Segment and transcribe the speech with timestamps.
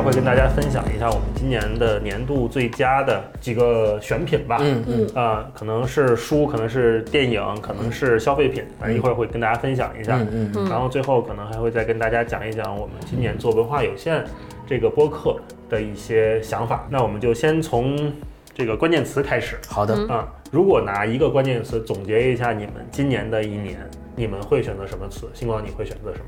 [0.00, 4.58] 儿会跟大家分享一下我们今年的年度最佳的几个选品吧。
[4.60, 10.16] 嗯嗯啊、可能是书，可能是电影，可能是消费品，反正一会儿会跟大家分享一下。
[10.18, 14.24] 嗯嗯然后最后可能还会再跟大家讲一讲我们今年做文化有限
[14.66, 15.36] 这个播客
[15.68, 16.86] 的一些想法。
[16.90, 18.12] 那我们就先从
[18.54, 20.28] 这个关键词开始好的，啊。
[20.50, 23.78] 如果拿一个关键词总结一下你们今年的一年，
[24.16, 25.28] 你们会选择什么词？
[25.32, 26.24] 星光，你会选择什么？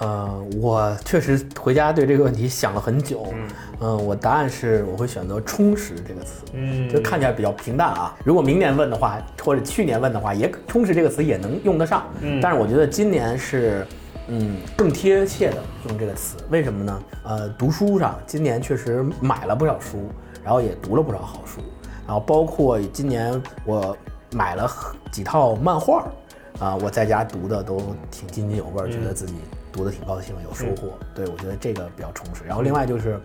[0.00, 3.26] 呃，我确实回家对这个问题想了很久。
[3.34, 3.48] 嗯
[3.80, 6.42] 嗯，我答案是我会选择“充实”这个词。
[6.54, 8.16] 嗯就看起来比较平淡啊。
[8.24, 12.04] 如果明年问的话，或者去年问的话，也“充实”这个词也能用得上。
[12.20, 13.86] 嗯但是我觉得今年是，
[14.28, 15.56] 嗯，更贴切的
[15.88, 16.36] 用这个词。
[16.48, 17.02] 为什么呢？
[17.24, 20.08] 呃，读书上今年确实买了不少书，
[20.42, 21.60] 然后也读了不少好书，
[22.06, 23.96] 然后包括今年我
[24.32, 24.70] 买了
[25.10, 27.78] 几套漫画儿，啊、我在家读的都
[28.10, 29.34] 挺津津有味儿，觉得自己
[29.72, 30.98] 读的挺高兴，有收获。
[31.14, 32.44] 对我觉得这个比较充实。
[32.44, 33.20] 然后另外就是，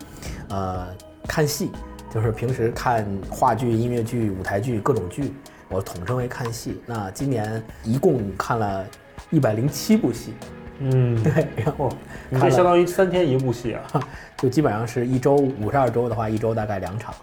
[0.48, 0.88] 呃，
[1.28, 1.70] 看戏。
[2.10, 5.34] 就是平时看话剧、音乐剧、舞台剧各种剧，
[5.68, 6.80] 我统称为看戏。
[6.86, 8.82] 那今年一共看了
[9.28, 10.32] 一百零七部戏，
[10.78, 11.92] 嗯， 对，然后
[12.30, 13.82] 这相当于三天一部戏啊。
[14.38, 17.14] 就基本上是一周五十二周的话，一周大概两场，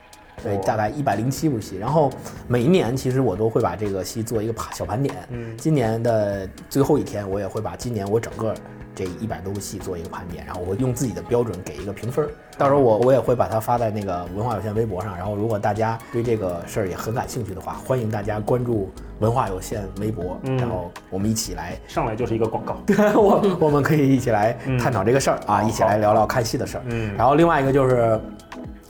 [0.46, 1.78] 对，哦大概一百零七部戏。
[1.78, 2.10] 然后
[2.48, 5.16] 每一年其实我都会把这个戏做一个盘小盘点。
[5.32, 8.54] 嗯今年的最后一天，我也会把今年我整个
[8.94, 12.26] 这一百多部戏做一个盘点，然后我会用自己的标准给一个评分。
[12.58, 15.14] 到时候我我也会把它发在那个文化有限微博上。
[15.18, 22.78] 然后如果大家对这个事儿也很感兴趣的话，欢迎大家关注文化有限微博，嗯然后我们一起来上来就是一个广告。
[22.86, 26.84] 对我我们可以一起来探讨这个事儿啊，一起来聊聊看戏的事儿。
[26.86, 28.18] 嗯然后另外一个就是，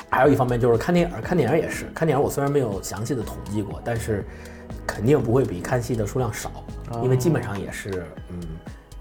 [0.09, 4.23] 还有一方面就是看电影儿，看电影儿也是，看电影儿我虽然没有详细的统计过，但是
[4.88, 6.52] 肯定不会比看戏的数量少，
[7.03, 8.39] 因为基本上也是嗯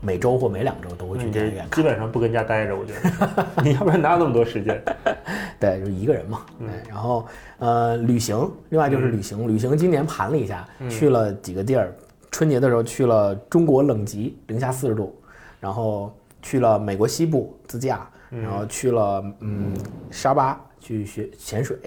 [0.00, 1.82] 每周或每两周都会去电影院看。
[1.82, 4.82] 基本上不跟家待着，我觉得， 你要不然哪有那么多时间？
[5.60, 6.40] 对，就一个人嘛。
[6.58, 7.26] 嗯对，然后
[7.58, 11.94] 呃，旅行，另外就是旅行，旅行今年盘了一下，去了几个地儿。
[12.30, 15.16] 春节的时候去了中国冷极，零下四十度，
[15.60, 16.12] 然后
[16.42, 19.72] 去了美国西部自驾，然后去了嗯
[20.10, 21.78] 沙巴去学潜水，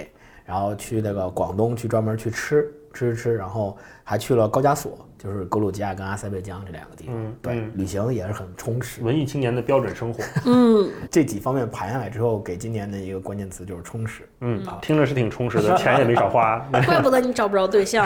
[0.44, 7.16] 然后去那个广东去专门去吃吃吃，然后还去了高加索，就是格鲁吉亚跟阿塞拜疆这两个地方。
[7.16, 9.02] 嗯对，嗯旅行也是很充实。
[9.02, 10.24] 文艺青年的标准生活。
[10.46, 14.28] 嗯，这几方面盘下来之后，给今年的一个关键词就是充实。
[14.42, 16.60] 嗯，听着是挺充实的， 钱也没少花。
[16.86, 18.06] 怪不得你找不着对象，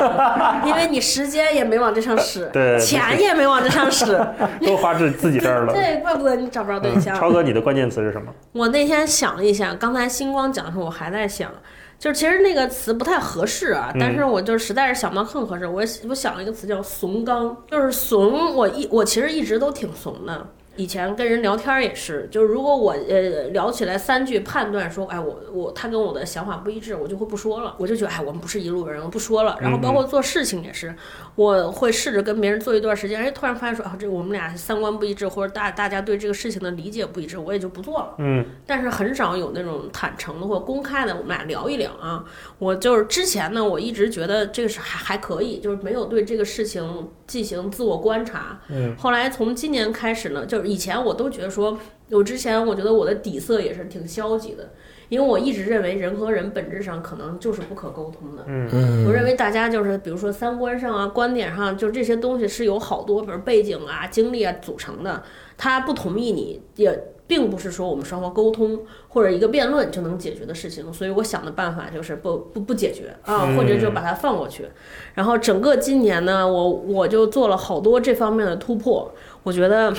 [0.65, 4.19] 因为你时间也没往这上使，对钱也没往这上使，
[4.65, 5.73] 都花自自己这儿了。
[5.73, 7.15] 对，怪不得你找不着对象。
[7.15, 8.33] 超哥，你的关键词是什么？
[8.53, 11.51] 我那天想了一下，刚才星光讲的时候，我还在想，
[12.01, 15.67] 就是其实那个词不太合适啊，但是我就实在是想不到更合适。
[15.67, 20.47] 我我想了一个词叫“怂刚”，就是怂，我一我其实一直都挺怂的。
[20.77, 29.57] 以前跟人聊天儿也是，就是如果我呃聊起来三句判断说，哎我我他跟我的想法不一致，我就会不说了，我就觉得哎我们不是一路人，我不说了。
[29.61, 30.95] 然后包括做事情也是，
[31.35, 38.15] 我会试着跟别人做一段时间，哎突然发现说啊这我们俩三观不一致，或者大大家对这个事情的理解不一致，我也就不做了。
[38.19, 42.23] 嗯但是很少有那种坦诚的或公开的，我们俩聊一聊啊。
[42.57, 48.59] 我就是之前呢，我一直觉得这个是还还可以，就是没有对这个事情进行自我观察。
[48.67, 51.77] 嗯，后来从今年开始呢，就是以前我都觉得说，
[52.09, 54.71] 我之前我觉得我的底色也是挺消极的，
[55.07, 58.43] 因为我一直认为人和人本质上可能就是不可沟通的。
[58.47, 65.23] 嗯嗯我认为大家就是，比如说三观上啊、观点上，就这些东西是有好多，比如背景啊、经历啊组成的。
[65.57, 68.77] 他不同意你，也并不是说我们双方沟通
[69.07, 70.91] 或者一个辩论就能解决的事情。
[70.91, 74.65] 所以我想的办法就是不不不解决啊，或者就把它放过去。
[75.13, 79.09] 然后整个今年呢，我我就做了好多这方面的突破。
[79.43, 79.93] 我觉得。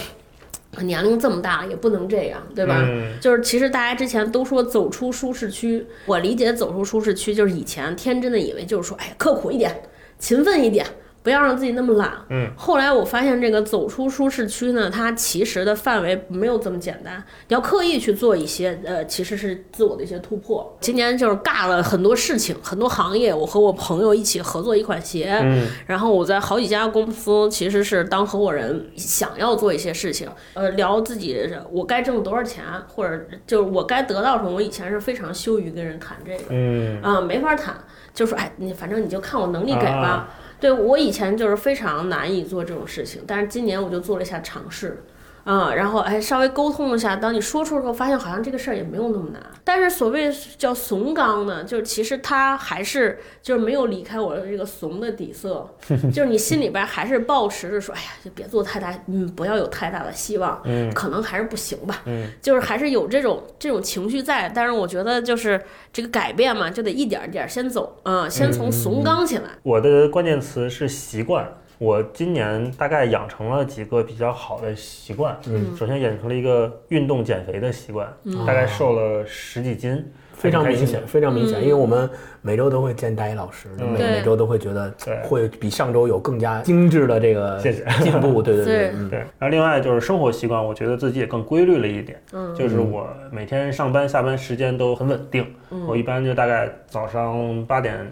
[0.81, 2.83] 年龄这么大了也不能这样，对吧？
[2.89, 9.83] 嗯就是其实大家之前都说走出舒适区，我理解走出舒适区就是以前天真的以为就是说，哎，刻苦一点，
[10.19, 10.87] 勤奋一点，
[11.23, 12.13] 不要让自己那么懒。
[12.31, 12.51] 嗯。
[12.57, 20.77] 后来我发现这个走出舒适区呢，它其实的范围没有这么简单，你要刻意去做一些呃，其实是自我的一些突破。
[20.81, 31.39] 今年就是尬了很多事情，很多行业，我和我朋友一起合作一款鞋，嗯然后我在好几家公司其实是当合伙人，想要做一些事情，呃，聊自己
[31.71, 34.51] 我该挣多少钱，或者就是我该得到什么。
[34.51, 37.75] 我以前是非常羞于跟人谈这个，嗯啊、没法谈，
[38.13, 40.09] 就说哎，你反正你就看我能力给吧。
[40.09, 40.29] 啊
[40.63, 45.03] 对我以前就是非常难以做这种事情，但是今年我就做了一下尝试。
[45.45, 49.43] 嗯，然后哎稍微沟通一下，当你说出之后，发现好像这个事儿也没有那么难。
[49.65, 55.69] 但是所谓叫怂刚呢，就是其实他还是就是没有离开我的这个怂的底色，
[56.13, 64.51] 就是你心里边还是抱持着说，哎呀，就别做太大，嗯，不要有太大的希望，嗯可能还是不行吧，嗯，就是还是有这种这种情绪在。
[64.55, 65.61] 但是我觉得就是
[65.93, 69.45] 这个改变嘛，就得一点点儿先走，嗯、先从怂刚起来。
[69.63, 71.49] 我的关键词是习惯。
[71.83, 75.37] 我今年大概养成了几个比较好的习惯。
[75.49, 80.01] 嗯，首先养成了一个运动减肥的习惯，嗯大概瘦了十几斤，
[80.33, 82.09] 非常明显，非常明显，嗯因为我们
[82.41, 92.23] 每周都会见大一老师，嗯每对每周都会觉得对会比上周有更加精致的这个谢谢进步，对对对 对，然后另外就是生活习惯，我觉得自己也更规律了一点。
[92.33, 98.09] 嗯就是我每天上班下班时间都很稳定，嗯我一般就大概早上八点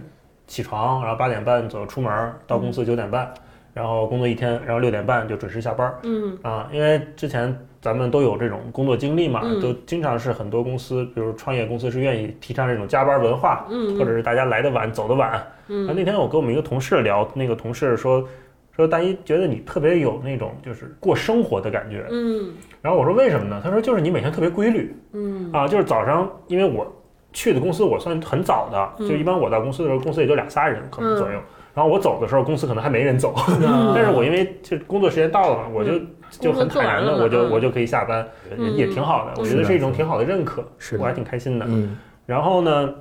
[0.49, 3.33] 起床，然后八点半左右出门，到公司九点半，
[3.73, 5.93] 然后工作一天，然后六点半就准时下班。
[6.03, 15.31] 嗯啊，因为之前咱们都有这种工作经历嘛，嗯都经常是很多公司，比如创业公司是愿意提倡这种加班文化，嗯或者是大家来的晚走的晚。
[15.31, 18.27] 啊，嗯那天我跟我们一个同事聊，那个同事说
[18.75, 22.51] 说大一觉得你特别有那种就是过生活的感觉，嗯
[22.83, 23.61] 然后我说为什么呢？
[23.63, 26.91] 他说就是你每天特别规律嗯啊，就是早上因为我
[27.33, 31.39] 去的公司我算很早的，嗯就一般我到公司的时候公司也就俩仨人可能左右。
[31.75, 36.01] 然后我走的时候，公司可能还没人走，嗯 但是我因为就工作时间到了嘛，我就
[36.31, 38.27] 就很坦然的，我就我就可以下班，
[38.57, 39.41] 嗯也挺好的。
[39.41, 41.67] 我觉得是一种挺好的认可，是我还挺开心的。
[41.69, 41.97] 嗯
[42.27, 42.95] 然后呢，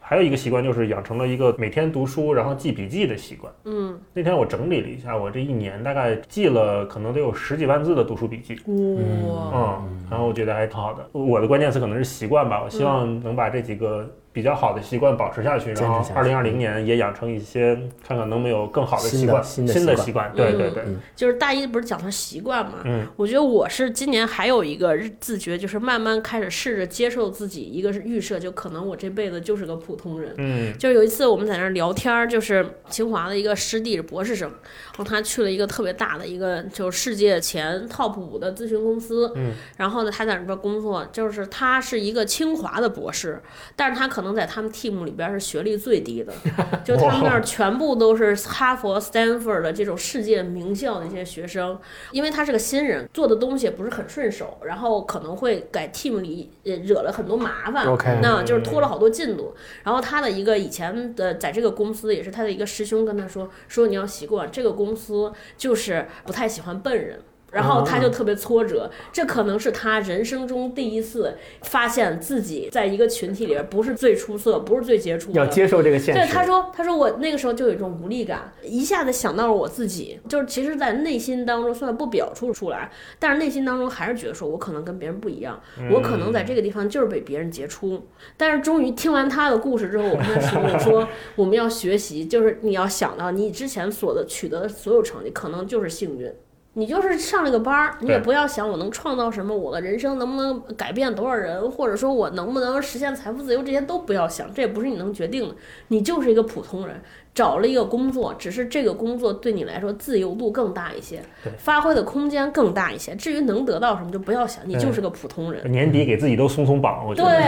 [0.00, 3.52] 还有一个习惯就是养成了一个每天读书然后记笔记的习惯。
[3.64, 8.54] 嗯，那天我整理了一下，我这一年大概记了可能得有十几万字的读书笔记。
[8.66, 11.08] 哇，嗯，然后我觉得还挺好的。
[11.12, 17.74] 我的关键词可能是习惯吧，我希望能把这几个比较好的习惯保持下去，然后二零二零年也养成一些，
[18.06, 20.32] 看看能不能有更好的习惯，新的习惯新的习惯。
[20.34, 20.70] 对嗯对。
[20.70, 20.84] 对，
[21.14, 22.78] 就是大一不是讲的习惯嘛？
[22.84, 23.06] 嗯。
[23.16, 30.32] 我觉得我是今年还有一个自觉，就是慢慢开始试着接受自己，一个是预设，就可能我这辈子就是个普通人。
[30.38, 30.76] 嗯。
[30.78, 43.42] 就有一次我们在那儿聊天儿，就是清华的一个师弟是博士生，然后他去了一个特别大的一个就是世界前 top 五的咨询公司，嗯，然后呢他在那边工作，就是他是一个清华的博士，
[43.76, 46.32] 但是他可能在他们 team 里边是学历最低的，
[46.84, 51.78] 就他们那儿全部都是哈佛、Stanford 的这种世界名校的一些学生，
[52.10, 57.86] 因为他是个新人，做的东西也不是很顺手，然后可能会给 team 里呃惹了很多麻烦
[58.22, 59.54] 那就是拖了好多进度。
[59.82, 67.20] 然后他的一个以前的在这个公司也是他的一个师兄跟他说，说你要习惯这个公司就是不太喜欢笨人。
[67.52, 75.38] 然后他就特别挫折，这可能是他人生中第一次发现自己在一个群体里边不是最出色，不是最杰出的。
[75.38, 85.60] 要接受这个现实对，他说，他说我那个时候就有一种无力感，一下子想到了我自己，就是其实，在内心当中虽然不表出出来，但是内心当中还是觉得说我可能跟别人不一样，
[85.92, 88.08] 我可能在这个地方就是比别人杰出。
[88.38, 96.32] 但是终于听完他的故事之后，我跟他说，我 说我们要学习，就是你要想到你之前所的取得的所有成绩，可能就是幸运。
[96.74, 105.54] 你就是上了个班儿，你也不要想我能创造什么，我的人生能不能改变多少人，或者说我能不能实现财富自由，这些都不要想，这也不是你能决定的。
[105.88, 106.96] 你就是一个普通人，
[107.34, 111.22] 找了一个工作，只是这个工作对你来说自由度更大一些，
[111.58, 113.14] 发挥的空间更大一些。
[113.16, 115.70] 至于能得到什么，就不要想，你就是个普通人。
[115.70, 117.30] 年底给自己都松松绑，我觉得。
[117.30, 117.38] 对，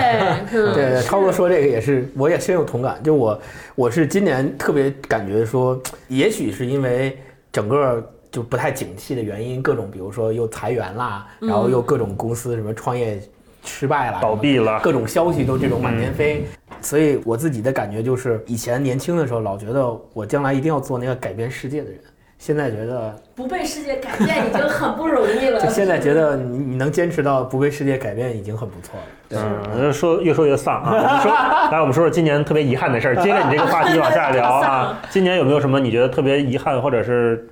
[0.60, 3.02] 嗯对，是超哥说这个也是，我也深有同感。
[3.02, 3.40] 就我，
[3.74, 7.18] 我是今年特别感觉说，也许是因为
[7.50, 13.22] 整个就不太景气的原因，各种比如说又裁员啦，然后又各种公司什么创业
[13.64, 16.44] 失败啦，倒闭了各种消息都这种满天飞。
[16.80, 22.00] 所以我自己的感觉就是，以前年轻的时候老觉得我将来一定要做那个改变世界的人，
[22.36, 25.60] 现在觉得，不被世界改变已经很不容易了。
[25.60, 29.06] 就现在觉得你你能坚持到不被世界改变已经很不错了。
[29.28, 29.38] 对
[29.76, 30.90] 嗯，说越说越丧啊！
[30.92, 31.32] 我们说，
[31.70, 33.16] 来，我们说说今年特别遗憾的事儿。
[33.16, 37.48] 接着你这个话题往下聊啊， 今年有没有什么你觉得特别遗憾或者是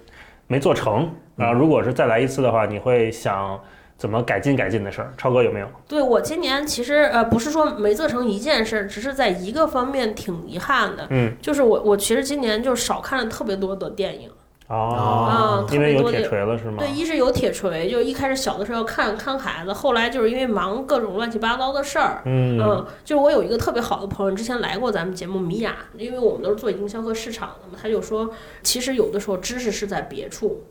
[0.52, 1.50] 没做成啊？
[1.50, 3.59] 如果是再来一次的话，你会想
[3.97, 5.11] 怎么改进改进的事儿？
[5.16, 5.66] 超哥有没有？
[5.88, 14.30] 对我今年其实呃不是说没做成一件事儿，只是在一个方面挺遗憾的，嗯，就是我我其实今年就少看了特别多的电影
[14.73, 16.29] 哦，啊，特因为有铁别多的。
[16.29, 16.76] 锤了是吗？
[16.79, 28.31] 对，一是有铁锤，就一开始小的时候看看孩子，后来就是因为忙各种乱七八糟的事儿，嗯嗯，就是我有一个特别好的朋友，之前来过咱们节目米娅，因为我们都是做营销和市场的嘛，他就说，
[28.62, 30.64] 其实有的时候知识是在别处。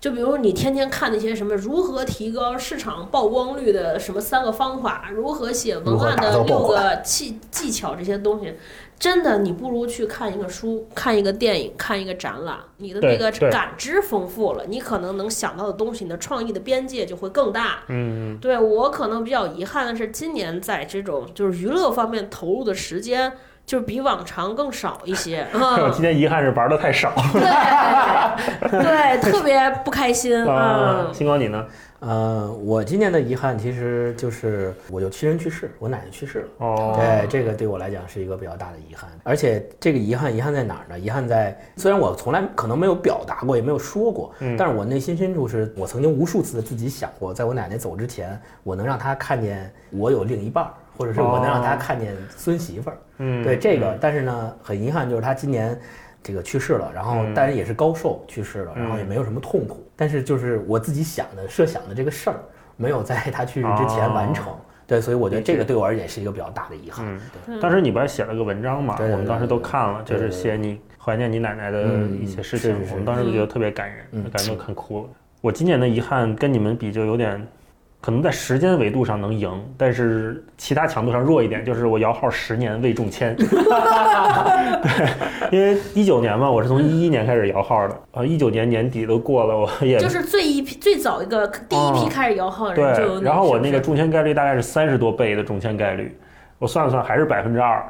[0.00, 8.54] 就比如你天天看那些什么如何提高市场曝光率的什么三个方法，如何写文案的六个技技巧这些东西，
[8.98, 17.84] 真的你不如去看一个书、看一个电影、看一个展览，你的那个感知丰富了，你可能能想到的东西，你的创意的边界就会更大。
[17.88, 23.32] 嗯，对我可能比较遗憾的是，今年在这种就是娱乐方面投入的时间。
[23.68, 27.12] 就是比往常更少一些， 我今天遗憾是玩的太少。
[27.34, 31.04] 对对，特别不开心啊。
[31.06, 31.66] 嗯，星光你呢？
[32.00, 36.48] 呃，我今年的遗憾其实就是我有亲人去世，我奶奶去世了。
[36.66, 39.10] 哦，对，这个对我来讲是一个比较大的遗憾。
[39.22, 40.98] 而且这个遗憾，遗憾在哪儿呢？
[40.98, 52.96] 遗憾在虽然我从来可能没有表达过，也没有说过，但是我内心深处是我曾经无数次的自己想过，在我奶奶走之前，我能让她看见我有另一半，或者是我能让她看见孙媳妇儿。
[53.18, 55.78] 嗯，对这个，但是呢，很遗憾就是他今年。
[56.20, 62.36] 这个去世了，然后当然也是高寿去世了，然后也没有什么痛苦，但是就是我自己想的设想的这个事儿，
[62.76, 64.52] 没有在他去世之前完成。
[64.86, 67.18] 对，所以我觉得这个对我而言是一个比较大的遗憾。
[67.46, 68.96] 对，当时你不是写了个文章嘛？
[68.98, 71.84] 我们当时都看了，就是写你怀念你奶奶的
[72.20, 75.08] 一些事情，我们当时就觉得特别感人，感觉都看哭了。
[75.40, 77.46] 我今年的遗憾跟你们比就有点。
[78.00, 81.64] 可能在时间维度上能赢，但是其他强度上弱一点。
[81.64, 83.48] 就是我摇号十年未中签， 对，
[85.50, 96.16] 因为一九年嘛，我是从一一年开始摇号的，啊，一九年年底都过了，我也就是最一批最早一个第一批开始摇号的人就、对，然后我那个中签概率大概是三十多倍的中签概率，
[96.58, 97.84] 我算了算还是百分之二。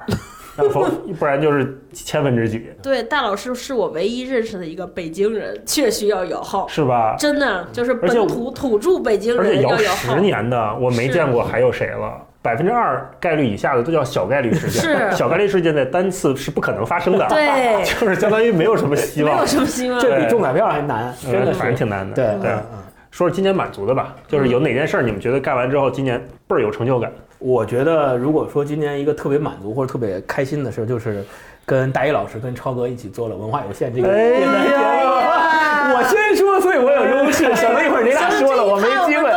[0.71, 0.85] 否
[1.19, 2.67] 不然就是千分之几。
[2.83, 7.15] 对，大老师是我唯一认识的一个北京人，确需要摇号，是吧？
[7.19, 12.25] 真的就是本土土著北京人，而且摇十年的，我没见过还有谁了。
[12.41, 15.11] 百分之二概率以下的都叫小概率事件，是。
[15.15, 22.15] 小概率事件在单次是不可能发生的，对， 就是相当于没有什么希望，没有什么希望，这比中彩票还难，真的反正挺难的。
[22.15, 22.57] 对对，
[23.11, 27.11] 说说今年满足的吧，就是有哪件事儿你们觉得干完之后今年倍儿有成就感？
[27.39, 31.25] 我觉得，如果说今年一个特别满足或者特别开心的事，就是
[31.65, 35.95] 跟大一老师跟超哥一起做了文化有限这个电台节目。
[35.95, 39.31] 我先说，所以我有优势，省得一会儿你俩说了我没机会。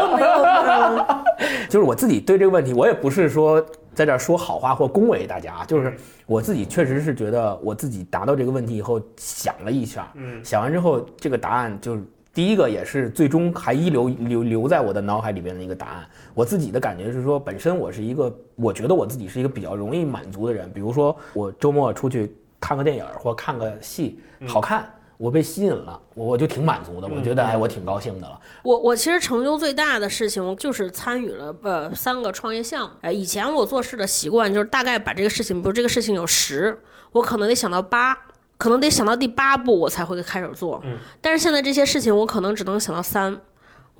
[1.70, 3.64] 就是我自己对这个问题，我也不是说
[3.94, 12.04] 在这儿说好话或恭维大家啊，就是我自己确实是觉得我自己答到这个问题以后想了一下，嗯，想完之后这个答案就是。
[12.34, 16.08] 第一个也是最终还遗留留留在我的脑海里边的一个答案。
[16.34, 20.72] 我自己的感觉是说，本身我是一个，我觉得我自己是一个比较容易满足的人。
[20.72, 27.08] 比如说，我周末出去看个电影或看个戏，好看，我被吸引了，我我就挺满足的。
[27.08, 28.40] 我觉得哎，我挺高兴的了。
[28.64, 32.96] 我我其实成就最大的事情就是参与了呃三个创业项目。
[33.02, 36.80] 哎，以前我做事的习惯就是大概把这个事情，比如这个事情有十，
[37.12, 38.18] 我可能得想到八。
[38.62, 40.80] 可能得想到第八步，我才会开始做。
[40.86, 43.36] 嗯，但是现在这些事情，我可能只能想到三。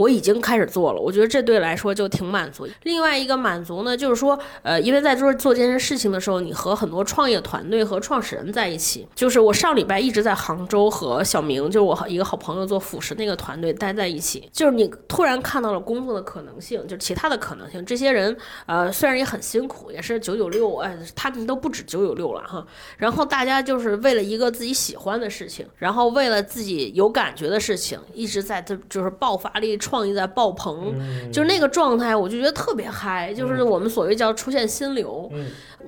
[0.02, 2.68] 我已经开始做了，我觉得这对来说就挺满足。
[2.84, 9.08] 另外一个满足呢，就是说，呃，因为在做做这件事情的时候，你和很多创业团队和创始人在一起。
[9.14, 14.50] 就是我上礼拜一直在杭州和小明，就是我一个好朋友做辅食那个团队待在一起。
[14.52, 17.86] 就是你突然看到了工作的可能性，就是其他的可能性。
[17.86, 22.66] 这些人，呃，虽然也很辛苦，也是九九六，哎，他们都不止九九六了哈。
[22.98, 29.78] 然后大家就是为了一个自己喜欢的事情，然后为了自己有感觉的事情，一直在这就是爆发力。
[29.92, 30.96] 创意在爆棚，
[31.34, 35.30] 就是那个状态，我就觉得特别嗨，就是我们所谓叫出现心流。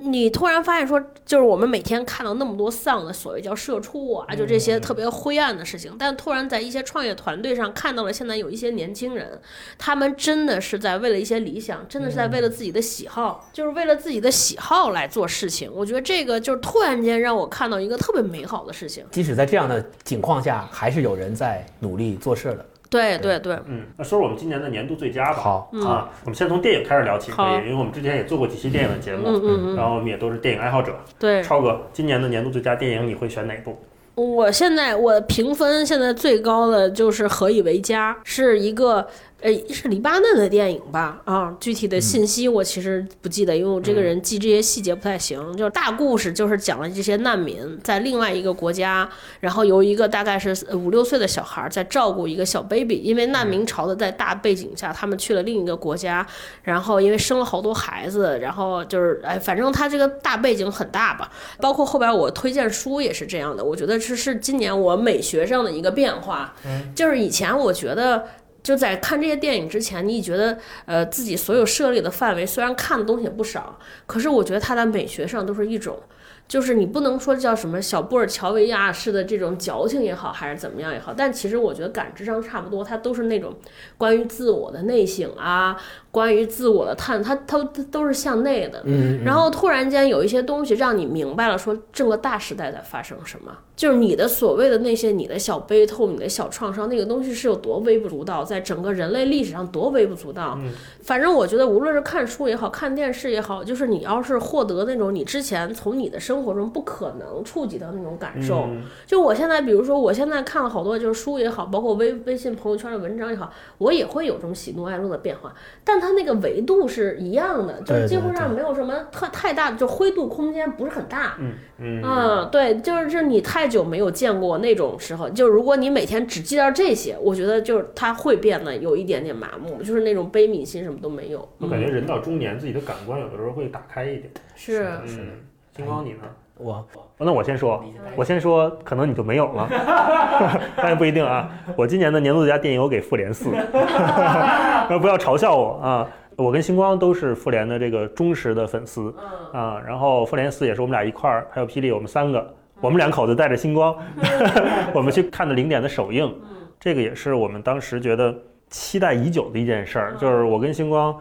[0.00, 9.40] 你突然发现说，就是我们每天看到那么多丧的所谓叫社畜啊，就这些特别灰暗的事情，但突然在一些创业团队上看到了，现在有一些年轻人，
[9.78, 15.70] 他们真的是在为了一些理想，真的是在为了自己的喜好，就是为了自己的喜好来做事情。
[15.72, 19.06] 我觉得这个就是突然间让我看到一个特别美好的事情。
[19.12, 22.66] 即使在这样的情况下，还是有人在努力做事的。
[23.00, 25.34] 对对对，嗯，那说说我们今年的年度最佳吧。
[25.34, 30.94] 好，啊，我们先从电影开始聊起，可以，因为我们之前也做过几期电影的节目，嗯嗯嗯，然后我们也都是电影爱好者。
[31.18, 33.76] 对，超哥，今年的年度最佳电影你会选哪部？
[34.14, 39.06] 我现在我评分现在最高的就是《何以为家》，是一个。
[39.44, 41.20] 呃，是黎巴嫩的电影吧？
[41.26, 45.54] 啊，具体的信息我其实不记得，因为我这个人记这些细节不太行。
[45.54, 49.06] 就是大故事，就是讲了这些难民在另外一个国家，
[49.40, 56.26] 然后由一个大概是五六岁的小孩在照顾一个小 baby，因为难民潮的在大背景下，他们去了另一个国家，
[56.62, 61.30] 然后因为生了好多孩子，然后就是哎，反正他这个大背景很大吧。
[61.60, 66.54] 包括后边我推荐书也是这样的，我觉得这是今年我美学上的一个变化。
[66.64, 68.24] 嗯，就是以前我觉得。
[68.64, 76.00] 就在看这些电影之前，你觉得呃自己所有涉猎的范围虽然看的东西也不少，可是我觉得它在美学上都是一种，
[76.48, 83.54] 就是你不能说叫什么小布尔乔维亚式的这种矫情也好，还是怎么样也好，但其实我觉得感知上差不多，它都是那种
[83.98, 85.76] 关于自我的内省啊，
[86.14, 88.80] 关于自我的探，它它它都是向内的。
[88.84, 100.56] 嗯，然后突然间有一些东西让你明白了，说这个大时代在发生什么，就是你的所谓的那些你的小悲痛、你的小创伤，那个东西是有多微不足道，在整个人类历史上多微不足道。
[101.02, 108.84] 反正我觉得，无论是看书也好看电视也好，就是你要是获得那种你之前从你的生活中不可能触及到那种感受，嗯。
[109.04, 115.52] 就我现在，比如说我现在看了好多就是书也好，包括微微信朋友圈的文章也好，我也会有这种喜怒哀乐的变化，
[115.82, 121.36] 但它那个维度是一样的，就是几乎上没有什么特太大的，就灰度空间不是很大。
[121.40, 131.48] 嗯嗯嗯，对，就是就是你太久没有见过那种时候，就如果你每天只记到这些，我觉得就是它会变得有一点点麻木，就是那种悲悯心什么都没有。
[131.58, 134.30] 我感觉人到中年，自己的感官有的时候会打开一点。
[134.54, 135.28] 是嗯，
[135.76, 136.18] 星光你呢？
[136.56, 136.86] 我
[137.18, 137.84] 那我先说，
[138.14, 139.68] 我先说，可能你就没有了，
[140.76, 141.50] 但也不一定啊。
[141.76, 143.50] 我今年的年度最佳电影我给《复联四
[145.00, 146.08] 》，不要嘲笑我啊！
[146.36, 149.14] 我跟星光都是复联的这个忠实的粉丝
[149.52, 153.96] 啊，然后《复联四》也是我们俩一块儿，还有霹雳，我们三个，我们两口子带着星光，
[154.94, 156.32] 我们去看的零点的首映，
[156.78, 158.32] 这个也是我们当时觉得
[158.68, 161.16] 期待已久的一件事儿，就是我跟星光，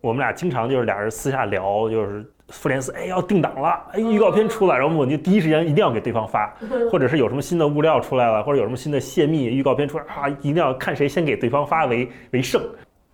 [0.00, 2.30] 我们俩经常就是俩人私下聊，就是。
[2.48, 6.54] 复联四，哎，要定档了，哎，预告片出来，然后我们就第一时间一定要给对方发，
[6.92, 12.62] 或者是有什么新的物料出来了，或者有什么新的泄密预告片出来啊，一定要看谁先给对方发为为胜。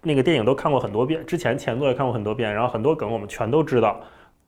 [0.03, 4.01] 那个电影都看过很多遍，之前前作也看过很多遍，然后很多梗我们全都知道。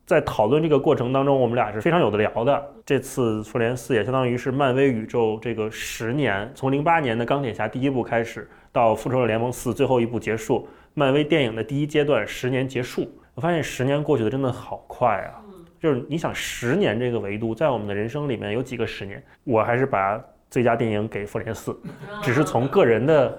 [0.05, 2.61] 在讨论这个过程当中，我们俩是非常有的聊的。
[2.85, 13.09] 这次复联四也相当于是漫威宇宙这个十年，从零八年的钢铁侠第一部开始，到复仇者联盟四最后一部结束，漫威电影的第一阶段十年结束。
[13.35, 15.41] 我发现十年过去的真的好快啊！
[15.81, 19.23] 就是你想十年这个维度，在我们的人生里面有几个十年？
[19.45, 21.77] 我还是把最佳电影给复联四，
[22.23, 23.37] 只是从个人的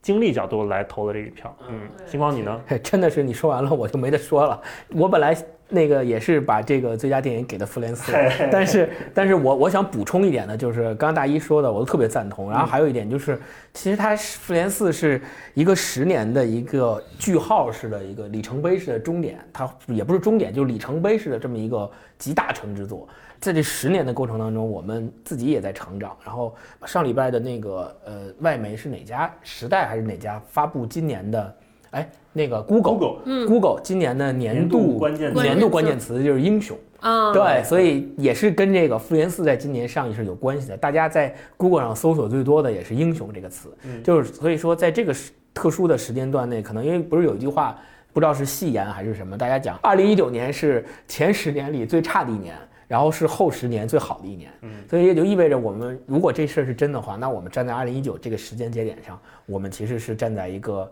[0.00, 1.54] 经历角度来投的这一票。
[1.68, 2.60] 嗯，星光你呢？
[2.66, 4.60] 嘿真的是你说完了我就没得说了。
[4.94, 5.36] 我本来
[5.68, 8.10] 那个也是把这个最佳电影给的《复联四》，
[8.50, 12.50] 但是但是我我想补充一点呢，就是刚刚大一说的，我都特别赞同。
[12.50, 13.38] 然后还有一点就是，
[13.74, 15.20] 其实它《复联四》是
[15.54, 23.06] 一个十年的一个句号式的一个里程碑式的终点，它也不是终点，就是里程碑式的这么一个集大成之作。
[23.40, 26.16] 在这十年的过程当中，我们自己也在成长。
[26.24, 26.56] 然后
[26.86, 29.30] 上礼拜的那个呃外媒是哪家？
[29.42, 31.56] 时代还是哪家发布今年的？
[31.90, 36.76] 哎，那个 Google Google Google 今年的年年度度关键词年度关键词就是英雄。
[37.00, 40.76] 啊，对，所以也是跟这个《复联四》在今年上映是有关系的。
[40.76, 45.14] 大家在 Google 上搜索最多的也是“英雄”这个词，嗯就是所以说在这个
[45.54, 47.78] 特殊的时间段内，可能因为不是有一句话，
[48.12, 52.54] 不知道是戏言还是什么，大家讲，二零一九年是前十年里最差的一年。
[52.88, 60.90] 然后是后十年最好的一年，嗯所以也就意味着我们如果这事儿是真的话，那我们站在二零一九这个时间节点上，我们其实是站在一个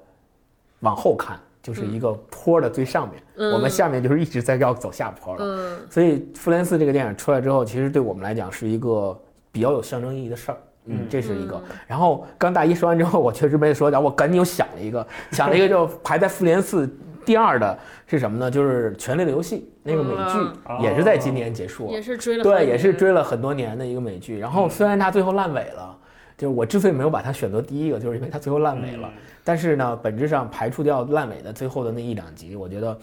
[0.87, 5.45] 往后看，就是一个坡的最上面，嗯我们下面就是一直在要走下坡了。
[5.45, 9.19] 嗯所以《复联四》这个电影出来之后，其实对我们来讲是一个
[9.51, 10.55] 比较有象征意义的事儿。
[10.55, 11.61] 嗯嗯，这是一个。
[11.89, 16.87] 然后刚大一说完之后，我确实没说，然后我赶紧又想了一个，想了一个就排在《复联四》
[17.25, 18.49] 第二的是什么呢？
[18.49, 22.01] 就是《权力的游戏》那个美嗯剧，也是在今年结束了也。
[22.01, 24.39] 是追了对，也是追了很多年的一个美剧。
[24.39, 25.99] 然后虽然它最后烂尾了，
[26.39, 29.11] 就是我之所以没有把它选择第一个，就是因为它最后烂尾了。
[29.47, 32.99] 但是呢，本质上排除掉烂尾的最后的那一两集，我觉得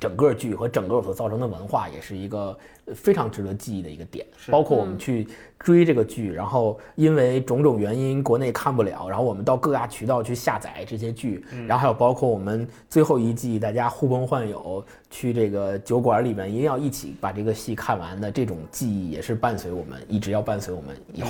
[0.00, 4.26] 整个剧和整个所造成的文化也是一个呃非常值得记忆的一个点。
[4.50, 5.28] 包括我们去
[5.60, 21.28] 追这个剧，然后因为种种原因国内看不了，然后我们到各大渠道去下载这些剧，然后还有包括我们最后一季大家呼朋唤友去这个酒馆里面一定要一起把这个戏看完的这种记忆，也是伴随我们一直要伴随我们以后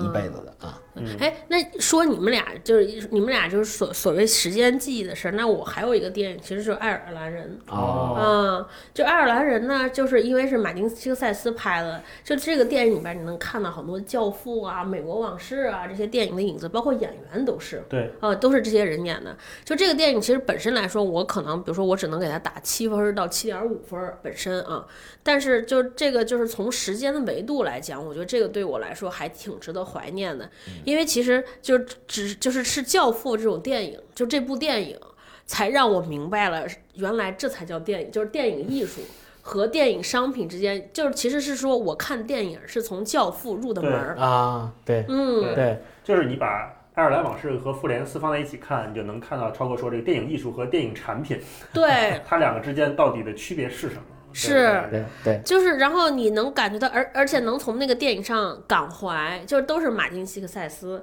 [0.00, 0.80] 一辈子的啊。
[1.20, 7.58] 哎，那说你们俩就是你们俩就是所所谓时间记忆的事儿，那我还有一个电影，其实就是《爱尔兰人》。
[7.74, 17.82] 哦，嗯，就爱尔兰人呢，就是因为是马丁斯科塞斯拍的，就这个电影里边你能看到很多《教父》啊、《美国往事》啊这些电影的影子，包括演员都是。
[17.88, 19.34] 对，啊，都是这些人演的。
[19.64, 24.86] 就这个电影，其实本身来说，我可能比如说我只能给他打七分儿到七点五分本身啊，
[25.22, 30.48] 但是就这个就是从时间的维度来讲，我觉得这个对我来说还挺值得怀念的，
[30.84, 34.98] 因为其实就只就是是《教父》这种电影，就这部电影
[35.46, 39.00] 才让我明白了，原来这才叫电影，就是电影艺术。
[39.44, 51.40] 和电影商品之间，就是其实是说，我看电影是从《教父》入的门，啊，对嗯，对，就是你把《爱尔兰往事》和《复联四》放在一起看，你就能看到超哥说这个电影艺术和电影产品，
[51.72, 54.02] 对，它两个之间到底的区别是什么？
[54.34, 54.82] 是。
[54.90, 61.02] 对对，就是，然后你能感觉到，而而且能从那个电影上感怀，就是都是马丁·西克塞斯，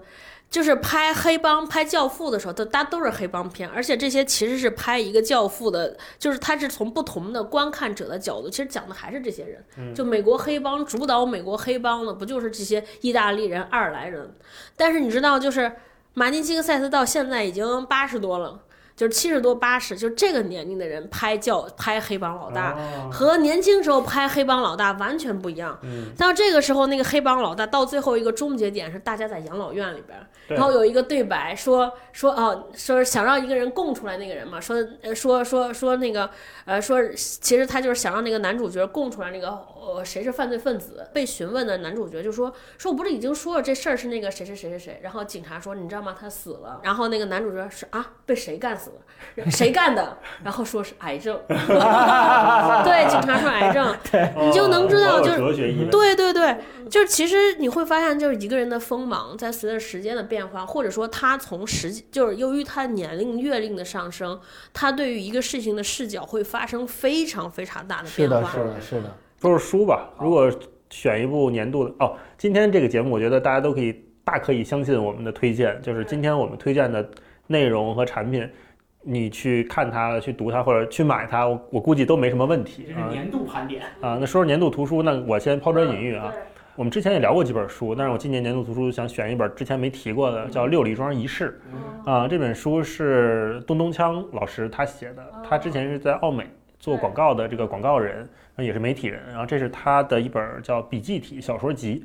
[0.50, 9.94] 就是拍黑帮、拍教父的时候，都大家都是黑帮片，而且这些其实是拍一个教父的，就是他是从不同的观看者的角度，其实讲的还是这些人。
[9.94, 14.34] 就美国黑帮主导美国黑帮的，不就是这些意大利人、爱尔兰人？
[14.76, 15.72] 但是你知道，就是
[16.16, 18.60] 马丁·金克塞斯到现在已经八十多了。
[19.00, 25.80] 就是七十多八十，就这个年龄的人拍教拍黑帮老大，哦和年轻时候拍黑帮老大完全不一样。
[25.84, 36.30] 嗯，到这个时候，那个黑帮老大到最后一个终结点是大家在养老院里边儿，然后有一个对白说说哦，说想让一个人供出来那个人嘛，说呃说说说那个
[36.66, 39.52] 呃说其实他就是想让那个男主角供出来那个
[39.96, 41.08] 呃谁是犯罪分子。
[41.14, 46.16] 被询问的男主角就说说我不是已经说了这事儿是那个谁谁谁谁谁，然后警察说你知道吗？
[46.20, 46.80] 他死了。
[46.84, 49.50] 然后那个男主角是啊被谁干死了？
[49.52, 50.18] 谁干的？
[50.44, 51.40] 然后说是癌症。
[51.48, 53.96] 对，警察说癌症，
[54.46, 55.90] 你就能知道就是哲学意味。
[55.90, 56.58] 对对对，
[56.90, 64.40] 就是其实你会发现，就是一个人的锋芒，在随着时间的变化，或者说他从实际，就是由于他年龄阅历的上升，
[64.74, 68.52] 他对于一个事情的视角会发生非常非常大的是的，变化。
[68.52, 70.52] 是的，是的，说说书吧，如果
[70.90, 77.10] 选一部年度的哦，今天这个节目，我觉得大家都可以大可以相信我们的推荐，就是今天我们推荐的
[77.48, 78.48] 内容和产品，
[79.02, 83.84] 你去看它、去读它或者去买它，我我估计都没什么问题这是年度盘点。
[84.02, 84.18] 啊。
[84.20, 86.34] 那说说年度图书，那我先抛砖引玉啊。
[86.76, 91.60] 我们之前也聊过几本书，但是我今年年度图书想选一本之前没提过的，叫《六里庄仪式》
[92.10, 92.28] 啊。
[92.28, 96.46] 这本书是东东锵老师他写的，他之前是在奥美
[96.78, 98.28] 做广告的这个广告人，
[98.64, 99.22] 也是媒体人。
[99.28, 102.04] 然后这是他的一本叫笔记体小说集。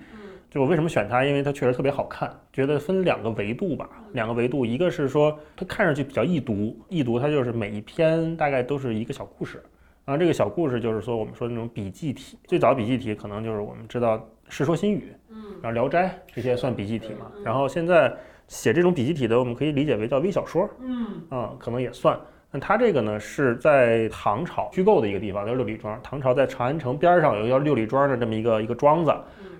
[0.50, 1.24] 就我为什么选它？
[1.24, 9.60] 因为它确实特别好看，觉得分两个维度吧，两个维度，一个是说它看上去比较易读，易读它就是每一篇大概都是一个小故事，
[10.04, 14.16] 然后这个小故事就是说我们说的那种笔记体，最早笔记体可能就是我们知道
[14.48, 18.14] 《世说新语》，嗯，然后《聊斋》这些算笔记体嘛，然后现在
[18.46, 22.16] 写这种笔记体的，我们可以理解为叫微小说，嗯，啊，可能也算。
[22.54, 26.00] 那它这个呢是在唐朝虚构的一个地方，叫六里庄。
[26.04, 29.12] 唐朝在长安城边儿上有一个叫六里庄的这么一个一个庄子，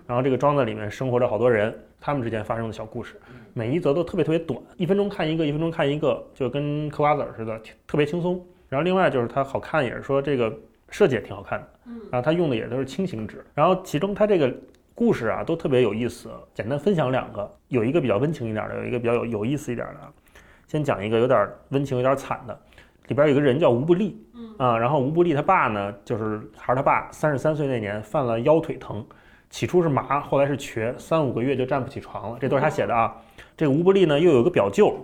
[0.07, 3.21] 然后这个庄子里面生活着好多人，他们之间发生的小故事，
[3.53, 8.41] 每一则都特别特别短，一分钟看一个，一分钟看一个，就跟嗑瓜子儿似的，特别轻松。
[8.69, 10.57] 然后另外就是它好看，也是说这个
[10.89, 11.69] 设计也挺好看的，
[12.13, 14.55] 然后它用的也都是轻型纸，然后其中它这个
[14.95, 20.01] 故事啊都特别有意思，简单分享两个，有一个比较温情一点的，有一个比较有有意思一点的。
[20.67, 22.59] 先讲一个有点温情、有点惨的，
[23.09, 24.17] 里边有一个人叫吴不利，
[24.57, 29.05] 啊，然后吴不利他爸呢，就是孩儿他爸三十三岁那年犯了腰腿疼，
[29.51, 33.15] 起初是麻，后来是瘸，三五个月就站不起床了，这都是他写的啊。
[33.57, 34.97] 这个吴不利呢又有个表舅，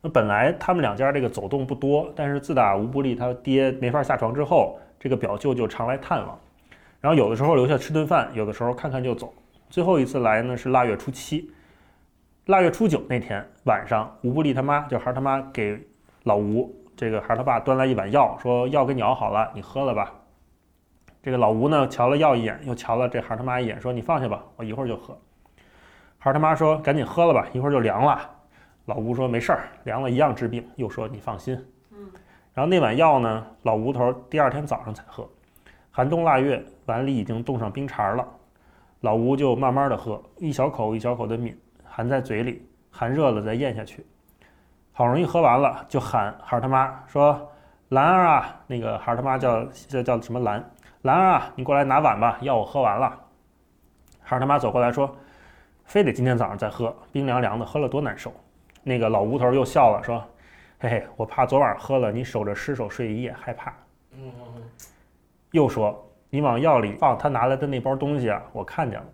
[0.00, 6.38] 那本来他们两家这个走动不多，但是自打吴不利他爹没法下床之后，这个表舅就常来探望，
[7.00, 9.34] 然后有的时候留下吃顿饭，有的时候看看就走。
[9.68, 11.50] 最后一次来呢是腊月初七，
[12.46, 15.78] 腊月初九那天晚上，吴不利他妈就孩儿他妈给
[16.22, 20.12] 老吴这个孩儿他爸端来一碗药，说药给你熬好了，你喝了吧。
[21.22, 25.16] 这个老吴呢瞧了药一眼，又瞧了这孩儿他妈一眼，说你放下吧，我一会儿就喝。
[26.18, 28.28] 孩儿他妈说赶紧喝了吧，一会儿就凉了。
[28.86, 30.68] 老吴说没事儿，凉了一样治病。
[30.74, 31.54] 又说你放心。
[31.92, 31.98] 嗯。
[32.52, 35.24] 然后那碗药呢，老吴头第二天早上才喝。
[35.92, 38.26] 寒冬腊月，碗里已经冻上冰碴了。
[39.02, 44.04] 老吴就慢慢的喝，一小口一小口的抿，含在嘴里，含热了再咽下去。
[44.98, 47.48] 好容易喝完了，就喊孩儿他妈说
[47.90, 50.70] ：“兰儿啊，那个孩儿他妈叫叫叫什么兰？
[51.02, 53.16] 兰儿啊，你过来拿碗吧，药我喝完了。”
[54.20, 55.16] 孩儿他妈走过来说
[55.86, 58.34] ：“非得今天早上再喝，冰凉凉的，喝了多难受。”
[58.82, 60.20] 那个老吴头又笑了，说
[60.80, 63.72] ：“嘿嘿，我怕昨晚喝了，你守着尸首睡一夜，害怕。”
[65.52, 69.06] 又说：“你往药里放他拿来的那包东西啊，我看见了。”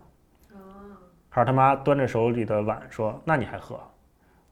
[1.29, 3.79] 孩儿他妈端着手里的碗说：“那你还喝？”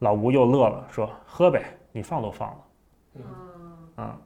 [0.04, 1.64] 老吴又乐了，说：“喝呗，
[1.94, 3.24] 你放都放了。”
[4.04, 4.18] 啊，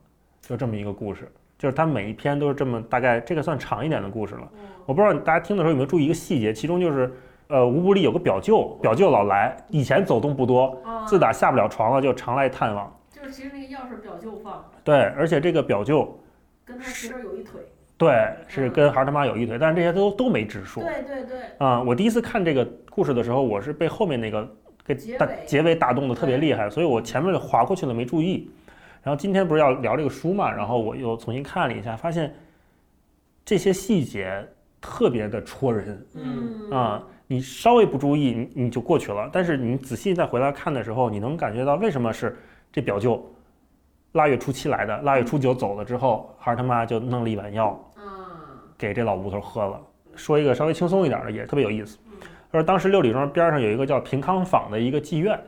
[0.42, 4.52] 就这么一个故事，就是它每一篇都是这么大概，这个算长一点的故事了。
[4.88, 7.14] 我不知道大家听的时候有没有注意一个细节，其中就是，
[7.50, 12.92] 呃，吴不利有个表舅，表舅老来，以前走动不多，自打下不了床了就常来探望。
[13.12, 16.20] 就是其实那个药是表舅放的，对，而且这个表舅，
[16.66, 17.62] 跟他媳妇儿有一腿。
[18.00, 20.82] 对，是跟孩儿他妈有一腿，但是这些都都没直说。
[20.82, 24.48] 对对对，啊、我第一次看这个故事的时候，我是被后面那个
[24.88, 28.50] 给打结尾打动的特别厉害，所以我前面就划过去了，没注意。
[29.04, 32.34] 然后今天不是要聊这个书嘛，然后我又重新看了一下，发现
[33.46, 34.46] 这些细节
[34.82, 42.38] 特别的戳人嗯啊、你稍微不注意，你你就过去了，但是你仔细再回来看的时候，你能感觉到为什么是
[42.72, 43.24] 这表舅
[44.14, 48.36] 腊月初七来的，腊月初九走了之后，孩儿他妈就弄了一碗药，啊
[48.78, 49.82] 给这老吴头喝了。
[50.16, 51.98] 说一个稍微轻松一点的，也特别有意思。
[52.58, 55.40] 他说当时六里庄边上有一个叫平康坊的一个妓院，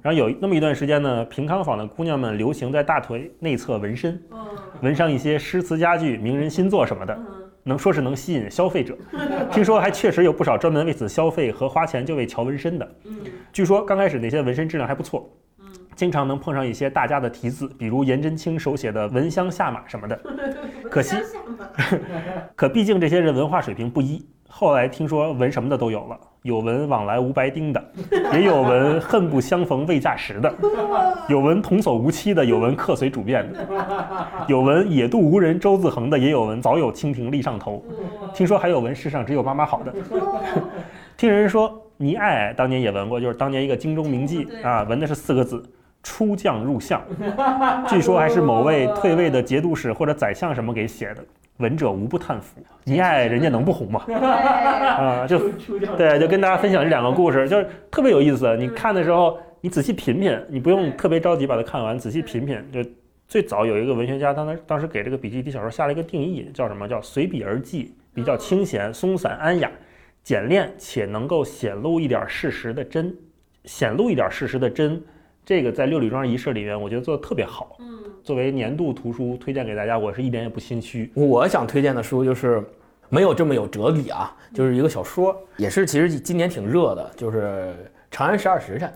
[0.00, 4.18] 然后有那么一段时间呢，平康坊的姑娘们流行在大腿内侧纹身，
[4.80, 7.18] 纹上一些诗词佳句、名人新作什么的，
[7.62, 8.96] 能说是能吸引消费者。
[9.52, 12.88] 听说还确实有不少专门为此消费和花钱就为瞧纹身的。
[13.52, 15.30] 据说刚开始那些纹身质量还不错。
[15.94, 20.20] 经常能碰上一些大家的题字，比如颜真卿手写的“闻香下马”什么的。
[20.90, 21.16] 可惜，
[22.54, 24.22] 可毕竟这些人文化水平不一。
[24.58, 27.84] 后来听说纹什么的都有了，有纹往来无白丁的，
[28.32, 30.50] 也有纹恨不相逢未嫁时的，
[31.28, 33.68] 有纹童叟无欺的，有纹客随主便的，
[34.48, 37.84] 有纹野渡无人舟自横的，也有纹早有蜻蜓立上头。
[38.32, 39.92] 听说还有纹世上只有妈妈好的。
[41.18, 45.62] 听人说倪爱当年也纹过，就是当年一个京中名妓啊，纹的是四个字。
[46.06, 47.02] 出将入相，
[47.88, 51.24] 据说还是某位退位的节度使或者宰相什么给写的，
[51.56, 52.60] 闻者无不叹服。
[52.84, 54.00] 你爱人家能不红吗？
[54.14, 55.50] 啊， 就
[55.98, 58.56] 对，就跟大家分享这两个故事，就是特别有意思。
[58.56, 62.56] 你看的时候，你仔细品品，你不用特别着急把它看完，仔细品品。
[62.72, 62.88] 就
[63.26, 69.68] 最早有一个文学家，当时当时给这个笔记体小说下了一个定义，叫什么叫随笔而记，比较清闲、松散、安雅、
[70.22, 73.12] 简练，且能够显露一点事实的真，
[73.64, 75.02] 显露一点事实的真。
[75.46, 77.76] 这个在六里庄仪式里面，我觉得做的特别好。
[77.78, 81.08] 嗯，作为年度图书推荐给大家，我是一点也不心虚。
[81.14, 82.60] 我想推荐的书就是
[83.08, 87.72] 没有这么有哲理啊，就是一个小说，也是其实今年挺热的，就是。
[88.18, 88.90] 《长安十二时辰》，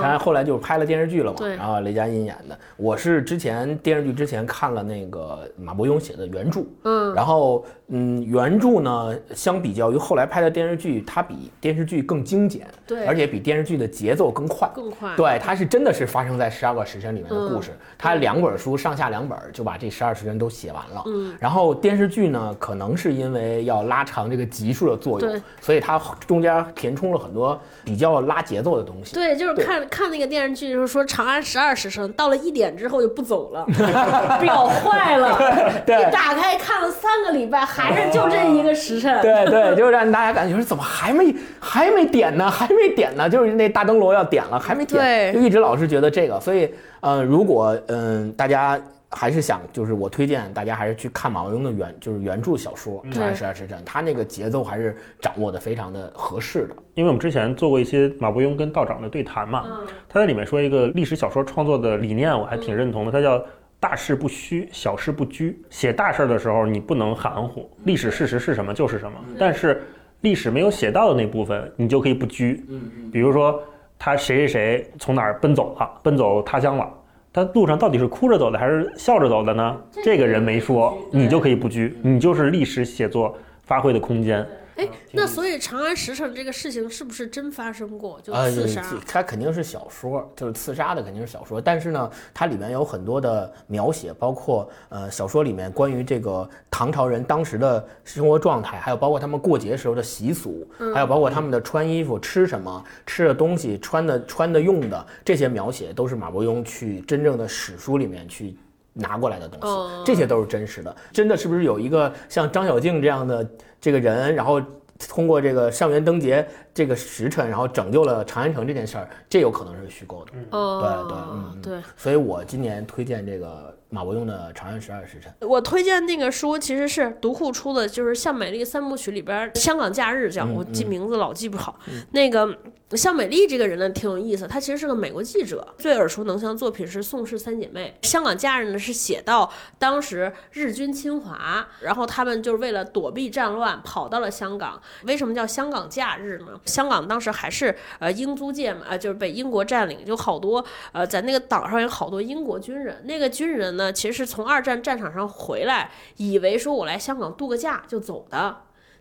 [0.00, 2.58] 长安后来就拍了电视剧了嘛，然后雷佳音演的。
[2.78, 28.62] 我是之前电视剧之前看了那个马伯庸写的原著，嗯，然后嗯，原著呢相比较于后来拍的电视剧，它比电视剧更精简，对，而且比电视剧的节奏更快，更快，对，它是真的是发生在十二个时辰里面的故事，它两本书上下两本就把这十二时辰都写完了，嗯，然后电视剧呢，可能是因为要拉长这个集数的作用，所以它中间填充了很多比较拉节。
[28.62, 33.66] 奏的东西，对，就是看看那个电视剧，就是说长安十二时辰到了一点之后就不走了，
[34.40, 35.82] 表坏了。
[35.84, 39.22] 对，一打开看了三个礼拜，还是就这一个时辰。
[39.22, 42.50] 对对，就让大家感觉说怎么还没还没点呢？
[42.50, 43.28] 还没点呢？
[43.28, 46.38] 就是那大灯笼要点了，还没点，就一直老是觉得这个。
[46.38, 48.80] 所以，呃，如果嗯大家。
[49.14, 56.74] 还是想，就是我推荐大家还是去看马伯庸的原，就是原著小说《长安十二时辰》，他那个节奏还是掌握的非常的合适的。
[56.94, 59.66] 因为我们之前做过一些马伯庸跟道长的对谈嘛，
[60.08, 63.12] 他在里面说一个历史小说创作的理念，我还挺认同的。
[63.12, 63.44] 他叫
[63.82, 65.60] 大事不虚，小事不拘。
[65.68, 69.18] 写大事的时候，你不能含糊，历史事实是什么就是什么。
[69.36, 69.82] 但是
[70.20, 72.64] 历史没有写到的那部分，你就可以不拘。
[72.68, 73.10] 嗯嗯。
[73.10, 73.60] 比如说
[73.98, 76.88] 他谁谁谁从哪儿奔走了，奔走他乡了。
[77.32, 79.76] 他路上到底是哭着走的还是笑着走的呢？
[80.04, 84.46] 这个人没说，你就可以不拘，你就是历史写作发挥的空间。
[84.82, 88.20] 哎，那所以长安十城这个事情是不是真发生过？
[88.22, 88.84] 就刺杀？
[89.06, 91.60] 它肯定是小说，就是刺杀的肯定是小说。
[91.60, 108.56] 但是呢，它里面有很多的描写，包括呃小说里面关于这个唐朝人当时的生活状态，还有包括他们过节时候的习俗，还有包括他们的穿衣服、吃什么、吃的东西、穿的穿的用的这些描写，都是马伯庸去真正的史书里面去
[108.92, 110.94] 拿过来的东西，这些都是真实的。
[111.12, 113.46] 真的是不是有一个像张小静这样的？
[113.84, 114.62] 这个人，然后
[115.08, 120.32] 通过这个上元灯节这个时辰，然后拯救了长安城这件事儿，这有可能是虚构的。
[120.50, 121.82] 嗯，对对，嗯对。
[121.96, 123.76] 所以我今年推荐这个。
[123.94, 131.78] 马伯庸的《长安十二时辰》，我推荐那个书其实是读库出的，就是《向美丽三部曲》里边《香港假日》叫，我记名字老记不好。
[132.12, 132.58] 那个
[132.92, 137.94] 向美丽这个人呢挺有意思，她其实是个美国记者，最耳熟能详的作品是《宋氏三姐妹》。
[138.10, 144.80] 《香港假日》呢是写到当时日军侵华，然后他们就是为了躲避战乱跑到了香港。
[145.04, 146.58] 为什么叫香港假日呢？
[146.64, 153.92] 香港当时还是呃英租界嘛，呃就是被英国占领，就好多呃在那个岛上有好多英国军人，那个军人呢。
[153.92, 158.56] 其实是从二战战场上回来，以为说我来香港度个假就走的，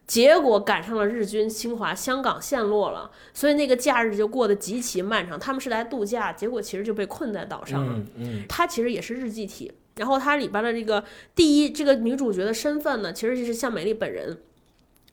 [0.05, 5.39] 结果赶上了日军侵华，香港陷落了，所以那个假日就过得极其漫长。
[5.39, 7.93] 他们是来度假，结果其实就被困在岛上了。
[7.95, 14.37] 嗯嗯，它其实也是日记体，然后它里边的这个第一这个女主角的身份呢，其实就是向美丽本人。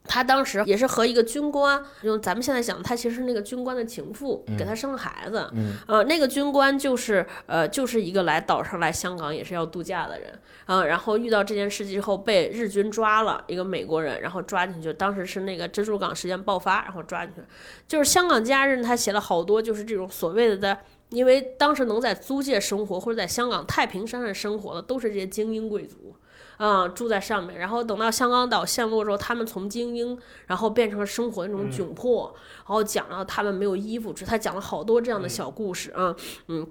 [0.09, 5.47] 她当时也是和一个军官，用咱们现在想，他其实是那个军官的情妇，给他生了孩子。
[5.53, 10.33] 嗯，呃，那个军官就是呃，就是一个来岛上来香港也是要度假的人。
[10.65, 14.91] 嗯，然后遇到这件事之后被日军抓了一个美国人，然后抓进去。
[14.91, 17.41] 当时是那个珍珠港事件爆发，然后抓进去。
[17.87, 26.15] 就是香港假日，他写了好多，就是这种所谓的在，因为当时能在租界生活或者在香港太平山上生活的，都是这些精英贵族。
[26.59, 27.57] 嗯，住在上面。
[27.57, 36.15] 然后等到香港岛陷落之后，他们从精英，然后变成了生活那种窘迫，然后讲了他们没有衣服吃，他讲了好多这样的小故事啊，
[36.47, 36.67] 嗯。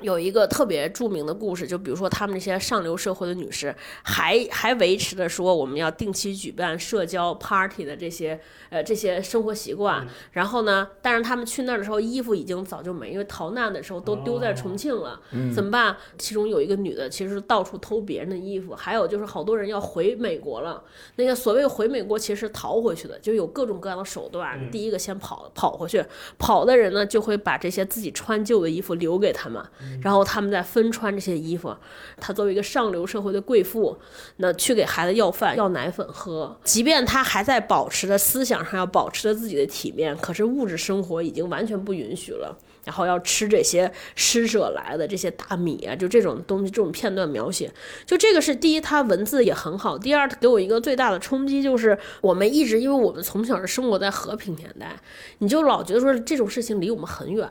[0.00, 8.38] 有一个特别著名的故事，就比如说他们这些上流社会的女士，还还维持着说我们要定期举办社交 party 的这些
[8.70, 10.06] 呃这些生活习惯。
[10.32, 15.20] 然后呢，但是他们去那儿的时候，衣服已经早就没，因为逃难的时候都丢在重庆了。
[15.54, 15.96] 怎么办？
[16.16, 18.74] 其中有一个女的，其实到处偷别人的衣服。
[18.74, 20.82] 还有就是好多人要回美国了，
[21.16, 24.70] 那个所谓回美国其实是逃回去的，就有各种各样的手段。
[24.70, 26.04] 第一个先跑跑回去，
[26.38, 29.62] 跑的人呢就会把这些自己穿旧的衣服留给他们。
[30.02, 31.74] 然后他们再分穿这些衣服，
[32.20, 33.96] 她作为一个上流社会的贵妇，
[34.36, 42.56] 那去给孩子要饭、要奶粉喝，即便她还在保持着思想上要保持着自己的体面，可是物质生活已经完全不允许了。
[42.84, 47.70] 然后要吃这些施舍来的这些大米啊，就这种东西，这种片段描写，
[48.06, 54.98] 就这个是第一，它文字也很好；第二，给我一个最大的冲击就是，我们一直因为我们从小是生活在和平年代，
[55.38, 57.46] 你就老觉得说这种事情离我们很远，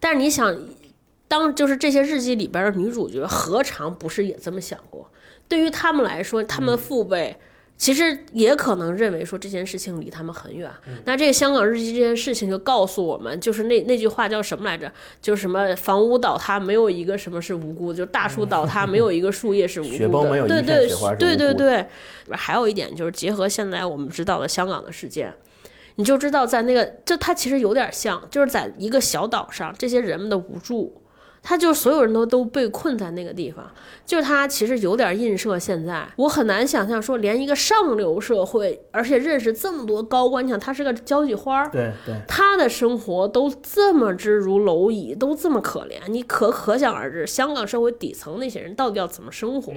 [0.00, 0.58] 但是你想。
[1.30, 5.08] 当就是这些日记里边的女主角，何尝不是也这么想过？
[5.46, 7.36] 对于他们来说，他们父辈
[7.76, 10.68] 其实也可能认为说这件事情离他们很远。
[11.04, 14.92] 那这个香港日记这件事情就告诉我们，就是那那句话叫什么来着？
[15.22, 20.48] 就是什么房屋倒塌没有一个什么是无辜，就大树倒塌没有一个树叶是无辜的。
[20.48, 21.86] 对对对对对。
[22.32, 25.32] 还有一点就是结合现在我们知道的香港的事件，
[25.94, 30.99] 你就知道在那个，就它其实有点像，就是在一个小岛上，这些人们的无助。
[31.42, 33.68] 他就所有人都都被困在那个地方，
[34.04, 36.06] 就是他其实有点映射现在。
[36.16, 49.72] 我很难想象说，连一个上流社会，而且认识这么多高官，你想他是个交际花儿，对对，他的生活都这么之如蝼蚁，都这么可怜，你可可想而知，香港社会底层那些人到底要怎么生活？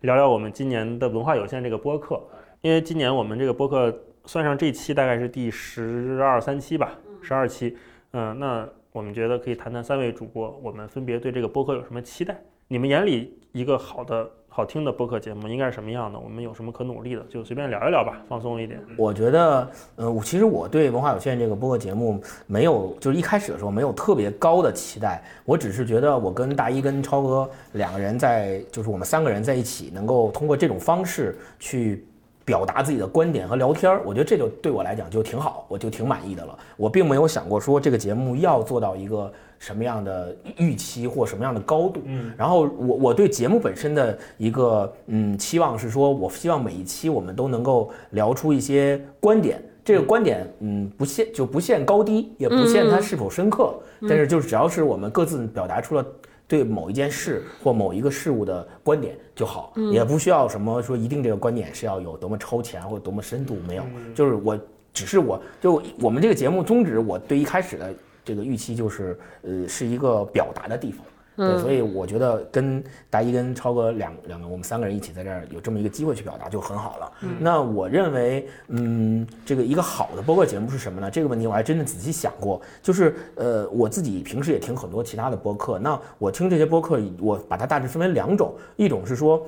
[0.00, 2.20] 聊聊我们今年的文化有限这个播客，
[2.62, 7.76] 因为今年我们这个播客算上这期大概是第十二三期吧，十二期，
[8.12, 8.68] 嗯，那。
[8.94, 12.40] 我们觉得可以谈谈三位主播，我们分别对这个播客有什么期待？
[12.68, 16.16] 你们眼里一个好的、好听的播客节目应该是什么样的？
[16.16, 17.22] 我们有什么可努力的？
[17.28, 18.80] 就随便聊一聊吧，放松一点。
[18.96, 25.20] 我觉得，呃，我其实我对文化有限这个播客节目没有，就是一开始的时候没有特别高的期待。
[25.44, 32.06] 我只是觉得，我跟大一、跟超哥两个人在，就是我们三个人在一起，能够通过这种方式去。
[32.44, 36.58] 表达自己的观点和聊天儿，我觉得这就对我来讲就挺好，我就挺满意的了。
[36.76, 42.02] 我并没有想过说这个节目要做到一个什么样的预期或什么样的高度。
[42.04, 53.74] 嗯，然后我我对节目本身的一个嗯期望是说，我希望每一期我们都能够聊出一些观点，这个观点嗯不限就不限高低，也不限它是否深刻，
[54.08, 56.04] 但是就是只要是我们各自表达出了。
[56.46, 64.58] 对某一件事或某一个事物的观点就好，也不需要什么说一定这个观点是要有多么超前或者多么深度，没有，就是我
[64.92, 71.04] 只是我就我们这个节目宗旨，我对一开始的这个预期就是呃是一个表达的地方。
[71.36, 77.12] 对，所以我觉得跟达一跟超哥两两个，我们三个人一起在这儿有这么一个机会去表达就很好了。
[77.40, 81.10] 那我认为，嗯，这个一个好的播客节目是什么呢？
[81.10, 82.62] 这个问题我还真的仔细想过。
[82.80, 89.44] 就是呃，我自己平时也听很多其他的播客，那我听这些播客，我把它大致分为两种，一种是说，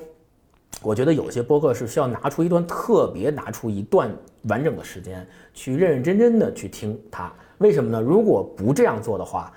[0.83, 4.11] 我觉得有些播客是需要拿出一段特别拿出一段
[4.49, 7.33] 完整的时间去认认真真的去听它。
[7.59, 8.01] 为什么呢？
[8.01, 9.53] 如果不这样做的话。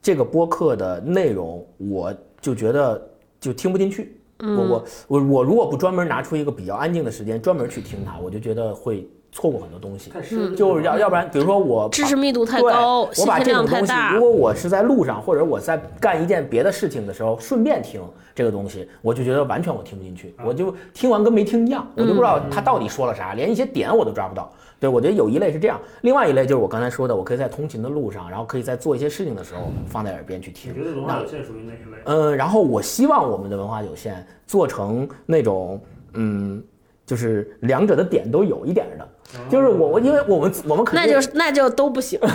[0.00, 3.00] 这个播客的内容，我就觉得
[3.40, 4.14] 就听不进去。
[4.40, 10.12] 我我我我如果不专门拿出一个比较安静的时间专门去听它，我就觉得会错过很多东西。
[10.54, 18.00] 就是要要不然，比如说我知识密度太高，我把这种东西，如果我是在路上或者我在干一件别的事情的时候顺便听
[18.32, 24.52] 这个东西，我就觉得完全我听不进去，我就听完跟没听一样，我就不知道他到底说了啥，连一些点我都抓不到。
[24.80, 30.72] 对，我觉得有一类是这样，另外一类就是我刚才说的，我可以在通勤的路上，然后可以在做一些事情的时候放在耳边去听。
[30.72, 31.98] 你觉得文化有限属于哪一类？
[32.04, 35.80] 嗯，然后我希望我们的文化有限做成那种，
[36.14, 36.62] 嗯，
[37.04, 39.08] 就是两者的点都有一点的，
[39.50, 42.20] 就是我我因为我们我们肯定那就那就都不行。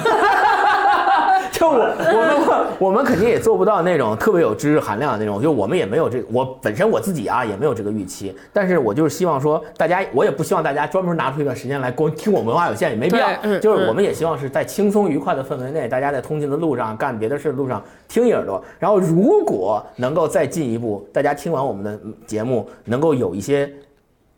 [1.59, 23.71] 就我我们我们肯定也做不到那种特别有知识含量的那种，就我们也没有这我本身我自己啊也没有这个预期，但是我就是希望说大家，我也不希望大家专门拿出一段时间来光听我们文化有限也没必要，就是我们也希望是在轻松愉快的氛围内，大家在通勤的路上干别的事的路上听一耳朵，然后如果能够再进一步，大家听完我们的节目能够有一些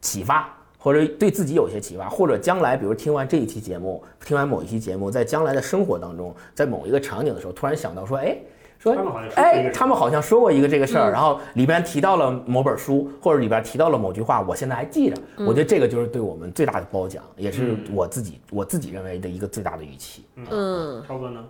[0.01, 0.47] 启发。
[0.85, 8.37] 或者对自己有些启发，或者将来，比如听完这一期节目，听完某一期节目，在将来的生活当中，在某一个场景的时候，突然想到说，哎。
[8.77, 15.15] 说他们好像说过一哎，他们好像说过一个这个事儿，嗯然后里边提到了某本书，或者里边提到了某句话，我现在还记着。
[15.37, 20.23] 嗯我觉得这个就是对我们最大的褒奖，也是嗯我自己我自己认为的一个最大的预期。
[20.51, 21.43] 嗯，超哥呢？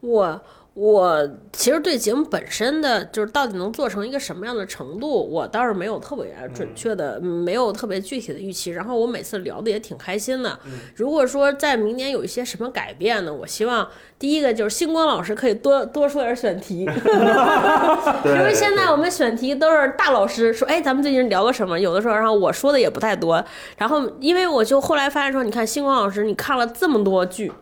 [0.00, 0.40] 我
[0.80, 8.70] 我其实对节目本身的就是到底能做成一个什么样的程度，我倒是没有特别准确的，嗯没有特别具体的预期。
[8.70, 10.56] 然后我每次聊的也挺开心的。
[10.94, 13.88] 如果说在明年有一些什么改变呢，我希望
[14.20, 16.82] 第一个就是星光老师可以多多说点选题，
[18.24, 21.76] 因为现在我们选题都是大老师说，哎，咱们最近聊个什么？
[21.80, 23.44] 有的时候，然后我说的也不太多。
[23.78, 27.52] 然后因为我就后来发现说，你看星光老师，你看了这么多剧。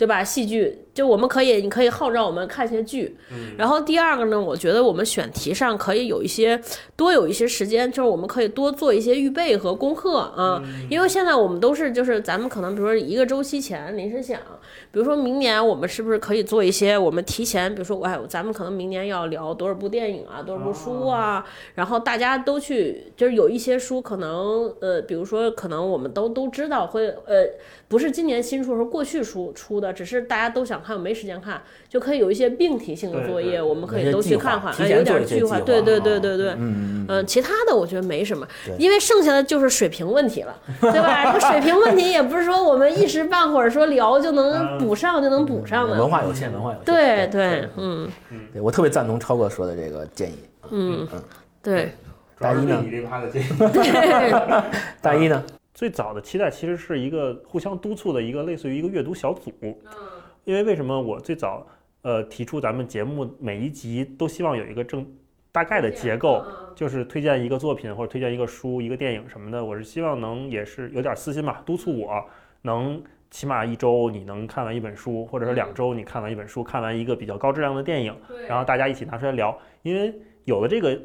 [0.00, 0.24] 对吧？
[0.24, 3.14] 戏剧就我们可以，你可以号召我们看些剧。
[3.58, 6.58] 然后第二个呢，我觉得我们选题上可以有一些
[6.96, 10.62] 多有一些时间，就是我们可以多做一些预备和功课啊。
[10.88, 14.40] 因为现在我们都是就是咱们可能比如说一个周期前临时想，
[14.92, 21.44] 比如说明年我们是不是可以做一些我们提前，比如说哎，咱们可能明年要聊多少部电影啊，多少部书啊，
[21.74, 27.46] 然后大家都去就是有一些书可能呃，比如说可能我们都都知道会呃。
[27.90, 38.46] 不是今年新出，是过去书出的，只是大家都想看，没时间看，就可以有一些并题性的作业，我们可以都去看看，提哎，有点计划，对对啊对对对，嗯嗯，其他的我觉得没什么，
[38.78, 41.32] 因为剩下的就是水平问题了，对吧？
[41.32, 46.84] 这水平问题也不是说我们一时半会儿说聊就能补上就能补上的，文化有限，文化有限。
[46.84, 48.08] 对对，嗯。
[48.52, 50.38] 对我特别赞同超哥说的这个建议。
[50.70, 51.22] 嗯嗯，
[51.62, 51.92] 对。
[52.36, 52.80] 主要是大一呢？
[52.80, 53.46] 对你这趴的建议。
[53.72, 54.30] 对，
[55.02, 55.44] 大一呢？
[55.72, 59.50] 最早的期待其实是一个互相督促的一个类似于一个阅读小组，
[60.44, 61.66] 因为为什么我最早
[62.02, 65.06] 呃提出咱们节目每一集都希望有一个正
[65.52, 66.44] 大概的结构，
[66.74, 72.24] 就是推荐一个作品或者推荐一个书、一个电影什么的，我是希望能也是有点私心吧，督促我
[72.62, 78.14] 能起码一周你能看完一本书，或者说两周你看完一本书，看完一个比较高质量的电影，
[78.48, 80.12] 然后大家一起拿出来聊，因为
[80.44, 81.00] 有了这个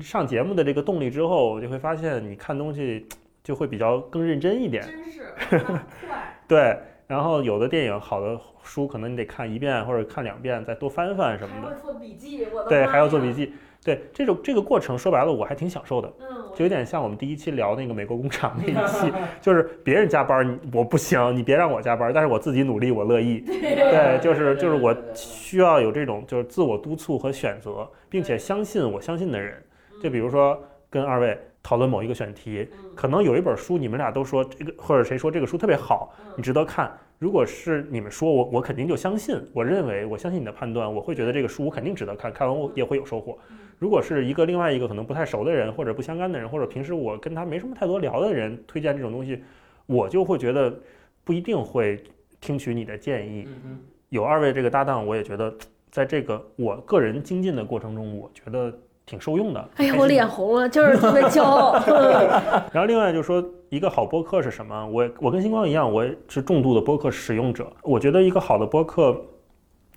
[0.00, 3.06] 上节目的这个动力之后，我就会发现你看东西
[3.42, 4.84] 就会比较更认真一点。
[4.84, 5.22] 真是
[6.06, 11.76] 快，对，然后有的电影、好的书，可能你得看一遍或者看两遍，再多翻翻什么的。
[11.80, 13.52] 做笔记，我的对，还要做笔记。
[13.84, 23.40] 对，这种这个过程说白了，我还挺享受的，嗯，就有点像我们第一期聊那个美国工厂那一期， 就是别人加班你我不行，你别让我加班，但是我自己努力我乐意。
[23.40, 29.62] 对，就是就是我需要有这种就是自我督促和选择，并且相信我相信的人。
[30.02, 30.60] 就比如说
[30.90, 36.90] 跟二位讨论某一个选题，可能有一本书你们俩都说这个，或者谁说这个书特别好，你值得看。
[37.18, 43.38] 如果是你们说我，我肯定就相信，我认为我相信你的判断，我会觉得这个书我肯定值得看，看完我也会有收获。
[43.78, 49.42] 如果是一个另外一个可能不太熟的人，或者不相干的人，或者平时我跟他没什么太多聊的人推荐这种东西，
[49.86, 50.74] 我就会觉得
[51.24, 52.02] 不一定会
[52.40, 53.46] 听取你的建议。
[54.10, 55.54] 有二位这个搭档，我也觉得
[55.90, 58.72] 在这个我个人精进的过程中，我觉得
[59.06, 59.68] 挺受用的。
[59.76, 61.74] 哎呀，我脸红了，就是特别骄傲。
[62.72, 64.86] 然后另外就是说，一个好播客是什么？
[64.88, 67.66] 我我跟星光一样，我是重度的播客使用者。
[67.82, 69.16] 我觉得一个好的播客，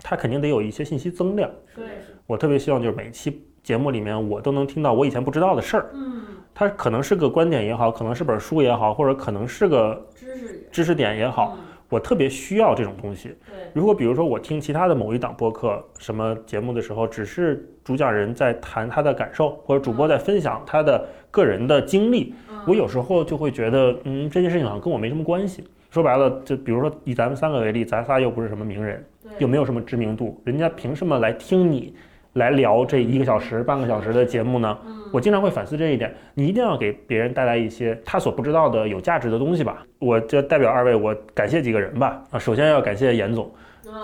[0.03, 1.49] 它肯定得有一些信息增量。
[1.75, 1.85] 对，
[2.27, 5.89] 我特别希望就是每一期节目里面，我都能听到我以前不知道的事儿。
[5.93, 6.21] 嗯，
[6.53, 11.57] 它可能是个观点也好，可能是本书也好，或者可能是个知识知识点也好，
[11.89, 13.35] 我特别需要这种东西。
[13.45, 22.33] 对，如果比如说我听其他的某一档播客什么节目的时候，只是主讲人在谈他的感受，或者主播在分享他的个人的经历，
[22.67, 25.63] 我有时候就会觉得，嗯，这件事情好像跟我没什么关系。
[25.89, 29.03] 说白了，就比如说以咱们三个为例，咱仨又不是什么名人，
[29.39, 31.95] 又没有什么知名度，人家凭什么来听你
[32.33, 34.77] 来聊这一个小时、半个小时的节目呢？
[35.11, 39.83] 我经常会反思这一点，你一定要给别人带来一些他所不知道的有价值的东西吧。
[39.97, 42.23] 我就代表二位，我感谢几个人吧。
[42.29, 43.51] 啊，首先要感谢严总，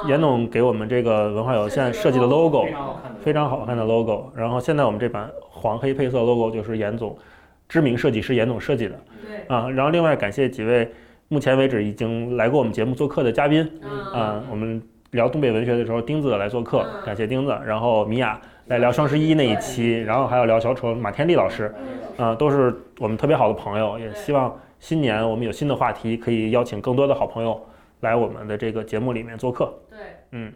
[0.08, 2.66] 严总给我们这个文化有限设计的 logo，
[3.22, 4.32] 非常好看的 logo。
[4.36, 7.16] 然后现在我们这版黄黑配色 logo 就是严总
[7.70, 8.96] 知名设计师严总设计的
[9.28, 9.70] 对，啊。
[9.70, 10.92] 然后另外感谢几位
[11.28, 13.62] 目前为止已经来过我们节目做客的嘉宾
[14.12, 14.82] 啊，我们
[15.16, 17.58] 聊东北文学的时候，钉子来做客，感谢钉子。
[17.66, 21.74] 然后米娅来聊双十一那一期，然后还有聊小丑马天利老师，
[22.18, 23.98] 啊，都是我们特别好的朋友。
[23.98, 27.60] 也希望新年我们有新的话题，可以邀请更多的好朋友
[28.02, 29.74] 来我们的这个节目里面做客。
[29.90, 29.98] 对，
[30.32, 30.54] 嗯，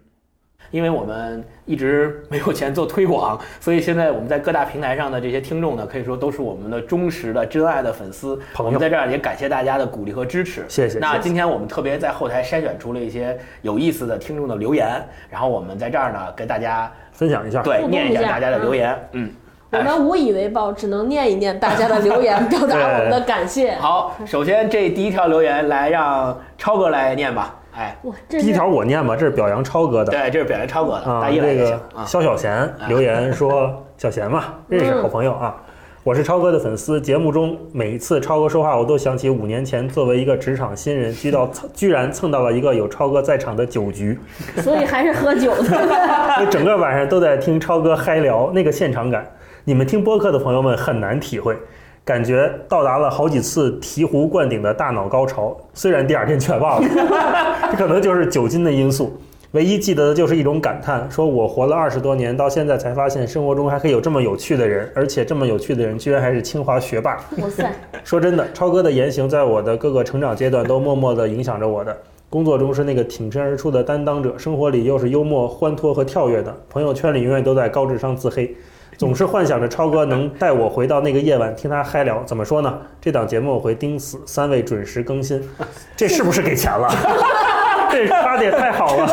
[0.71, 8.35] 因为我们一直没有钱做推广， 所以现在我们在各大平台上的这些听众呢，可以说都是我们的忠实的、真爱的粉丝。
[8.53, 10.63] 朋友我们在这儿也感谢大家的鼓励和支持。
[10.67, 17.61] 谢谢那今天我们特别在后台筛选出了一些有意思的听众的留言，然后我们在这儿呢跟大家分享一下。
[17.61, 18.97] 对念一下大家的留言。
[19.13, 19.29] 嗯，
[19.71, 23.75] 我们无以为报，只能念一念大家的留言，表达我们的感谢。
[23.81, 27.55] 好，首先这第一条留言来让超哥来念吧。
[27.79, 30.11] 哎，第一条我念吧，这是表扬超哥的。
[30.11, 32.01] 对，这是表扬超哥的，啊，大一来这就行啊。
[32.01, 35.55] 个肖小贤留言说：“小贤嘛， 认识好朋友啊，
[36.03, 36.99] 我是超哥的粉丝。
[36.99, 44.19] 节目中每一次超哥说话，我都想起五年前作为一个职场新人，居到居然蹭到了一个有超哥在场的酒局，
[44.61, 45.77] 所以还是喝酒的。
[46.41, 49.25] 我整个晚上都在听超哥嗨聊，那个现场感，
[49.63, 51.57] 你们听播客的朋友们很难体会。”
[52.09, 56.89] 感觉到达了好几次醍醐灌顶的大脑高潮，虽然第二天全忘了，
[57.69, 59.15] 这可能就是酒精的因素。
[59.51, 67.17] 唯一记得的就是一种感叹，说我活了二十多年，到现在才发现生活中还可以有这么有趣的人，而且这么有趣的人居然还是清华学霸。
[67.37, 67.71] 哇塞，
[68.03, 71.95] 说真的，超哥的言行在我的各个成长阶段都默默地影响着我的。
[72.27, 78.55] 工作中是那个挺身而出的担当者，生活里又是幽默、欢脱和跳跃的，朋友圈里永远都在高智商自黑。
[78.99, 82.21] 总是幻想着超哥能带我回到那个夜晚，听他嗨聊。
[82.25, 82.77] 怎么说呢？
[82.99, 85.41] 这档节目我会盯死，三位准时更新，
[85.95, 86.89] 这是不是给钱了？
[87.89, 89.07] 这发的也太好了。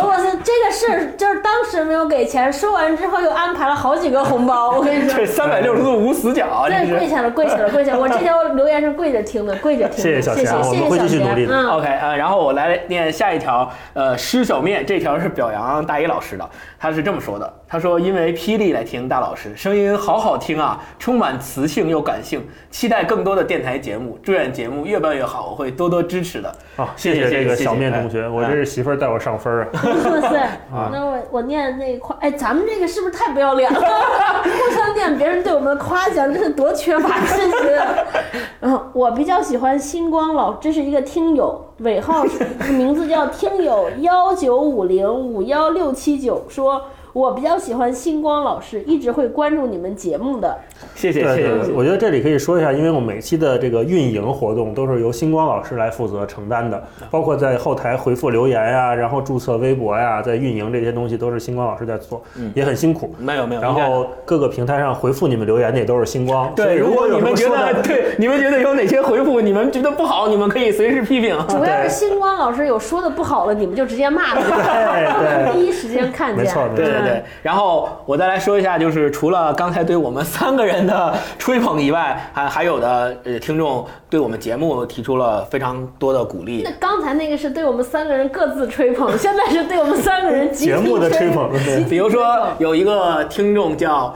[0.77, 4.73] 是就是当时没有给钱，收完之后又安排了好几个红包。
[4.73, 6.47] 我跟你说这，三百六十度无死角。
[6.67, 7.99] 跪下了，跪下了，跪下了！
[7.99, 10.03] 我这条留言是跪着听的，跪着听的。
[10.03, 16.49] 谢谢小谢我们会继续努力的嗯，OK 呃，然后我来念下一条，呃，施小面这条是表扬大一老师的，
[16.79, 26.53] 他是这么说的，他说因为霹雳来听大老师，声音好好听啊，充满磁性又感性，期待更多的电台节目，祝愿节目越办越好，我会多多支持的。
[26.77, 29.69] 好，谢谢谢谢谢这个小面同学，哎我这是媳妇儿带我上分啊。
[29.75, 33.81] 哇塞，啊那我我念那一块，哎，咱们这个是不是太不要脸了？
[34.43, 37.59] 互相念别人对我们的夸奖，这是多缺乏信心。
[38.61, 46.83] 嗯，我比较喜欢星光老，这是一个听友，尾号是 名字叫听友幺九五零五幺六七九，说
[47.17, 50.55] 我比较喜欢星光老师，一直会关注你们节目的。
[50.95, 63.15] 谢谢对谢谢对，我觉得这里可以说一下，因为我每期的这个运营活动都是由星光老师来负责承担的，包括在后台回复留言呀，然后注册微博呀，在运营这些东西都是星光老师在做，也很辛苦。
[63.19, 66.53] 没有没有，然后各个平台上回复你们留言的也都是星光。
[66.55, 71.35] 对，如果你们觉得对你们觉得有哪些回复你们觉得不好，你们可以随时批评。
[71.49, 76.45] 主要是星光老师有说的不好了，你们就直接骂他， 对对第一时间看见。
[76.45, 77.15] 没错没错对对。
[77.15, 86.63] 对，然后我再来说一下，就是除了刚才对我们三个人的吹捧以外，还还有的呃听众对我们节目提出了非常多的鼓励。
[86.65, 86.71] 那。
[86.79, 91.85] 刚才那个是对我们三个人各自吹捧，现在是对我们三个人节目的吹捧 对。
[91.85, 94.15] 比如说有一个听众叫，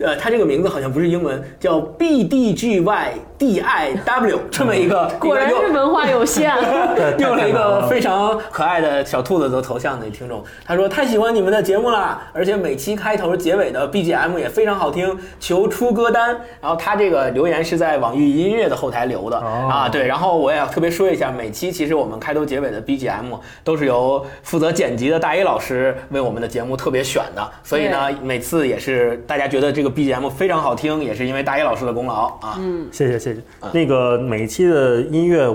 [0.00, 6.52] 呃，他这个名字好像不是英文，叫 B D G Y D I W 这么一个，果然是文化有限。
[6.96, 16.36] 对用了一个非常可爱的小兔子的头像的听众，他说太喜欢你们的节目啦，而且每期开头结尾的 BGM 也非常好听，求出歌单。
[16.60, 20.06] 然后他这个留言是在网易音乐的后台留的、哦啊，对。
[20.06, 32.56] 然后我也要特别说一下，每期其实我们开头结尾的 BGM 都是由负责剪辑的大 A 老师为我们的节目特别选的，所以呢，每次也是大家觉得这个 BGM 非常好听，也是因为大一老师的功劳啊。
[32.58, 33.42] 嗯谢谢谢谢。
[33.72, 35.54] 那个每一期的音乐，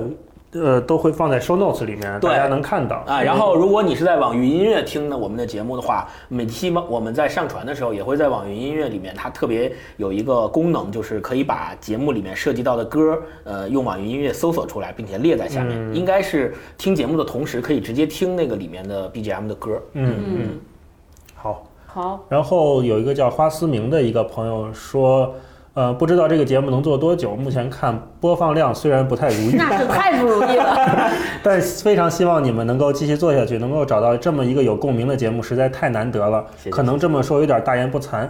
[0.52, 15.96] 呃，都会放在 show notes 里面，大家能看到啊，然后如果你是在网易音乐听的我们的节目的话，每期我们在上传的时候，也会在网易音乐里面，它特别有一个功能，就是可以把节目里面涉及到的歌，呃，用网易音乐搜索出来，并且列在下面。
[15.96, 19.82] 应该是听节目的同时，可以直接听那个里面的 BGM 的歌。
[19.94, 20.72] 嗯嗯，好。
[21.94, 25.32] 好，然后有一个叫花思明的一个朋友说，
[25.76, 27.36] 呃，不知道这个节目能做多久。
[27.36, 31.12] 目前看播放量虽然不太如意，那是太不如意了。
[31.44, 36.44] 但非常希望你们能够继续做下去，能够找到这么一个有共鸣的节目，实在太难得了。
[36.58, 38.28] 谢谢可能这么说有点大言不惭。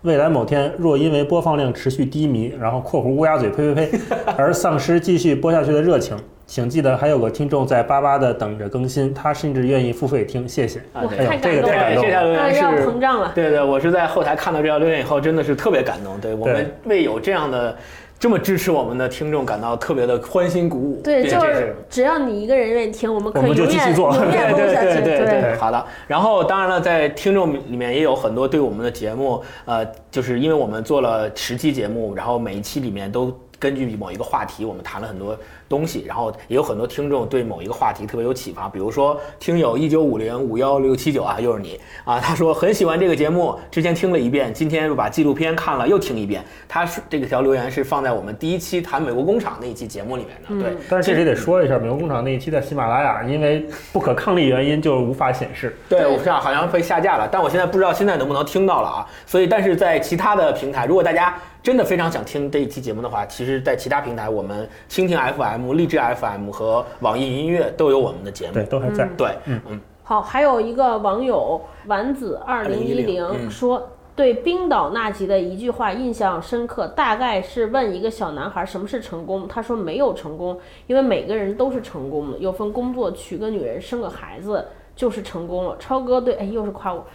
[0.00, 4.00] 未来某天，若因为播放量持续低迷，然后（括弧乌鸦嘴呸呸呸）
[4.38, 10.80] 而丧失继续播下去的热情，请记得还有个听众在巴巴的等着更新，他甚至愿意付费听，谢谢。
[10.92, 12.02] 啊，哇哎呦太这个感动了太感动了。
[12.02, 13.32] 这条留言是膨胀了。
[13.34, 16.20] 对对，我是在后台看到这条留言以后，真的是特别感动。
[16.20, 17.76] 对我们为有这样的
[18.18, 21.00] 这么支持我们的听众感到特别的欢欣鼓舞。
[21.02, 25.00] 对，就是只要你一个人愿意听，我们可我们就以永远继续做永远对录下去。
[25.02, 25.84] 对对对好的。
[26.06, 35.38] 然后当然了，在听众里面也有很多对我们的节目，呃，就是因为我们做了十期节目，然后每一期里面都根据某一个话题，我们谈了很多
[35.68, 38.68] 东西，然后也有很多听众对某一个话题特别有启发。
[38.68, 46.42] 比如说听友一九五零五幺六七九啊，又是你啊，他说很喜欢这个节目，之前听了一遍，今天又把纪录片看了又听一遍。
[46.68, 50.76] 他是这个条留言是放在我们第一期谈美国工厂那一期节目里面的，对。
[50.90, 55.76] 但是这里得说一下，美国工厂那一期在喜马拉雅因为不可抗力原因就无法显示。
[55.88, 59.06] 对，对我是好像被下架了，但我现在不知道现在能不能听到了啊。
[59.24, 68.54] 所以，但是在其他的平台，如果大家真的非常想听这一期节目的话，其实，在其他平台，我们蜻蜓 FM、荔枝 FM 和网易云音乐都有我们的节目。
[68.54, 69.08] 对，都还在。
[69.16, 73.88] 对，嗯嗯，好，还有一个网友丸子二零一2010零嗯说。
[74.14, 85.76] 对冰岛那集的一句话印象深刻，大概是问一个小男孩什么是成功，他说没有成功，因为每个人都是成功的，有份工作，娶个女人，生个孩子就是成功了。
[85.78, 87.04] 超哥对，哎，又是夸我，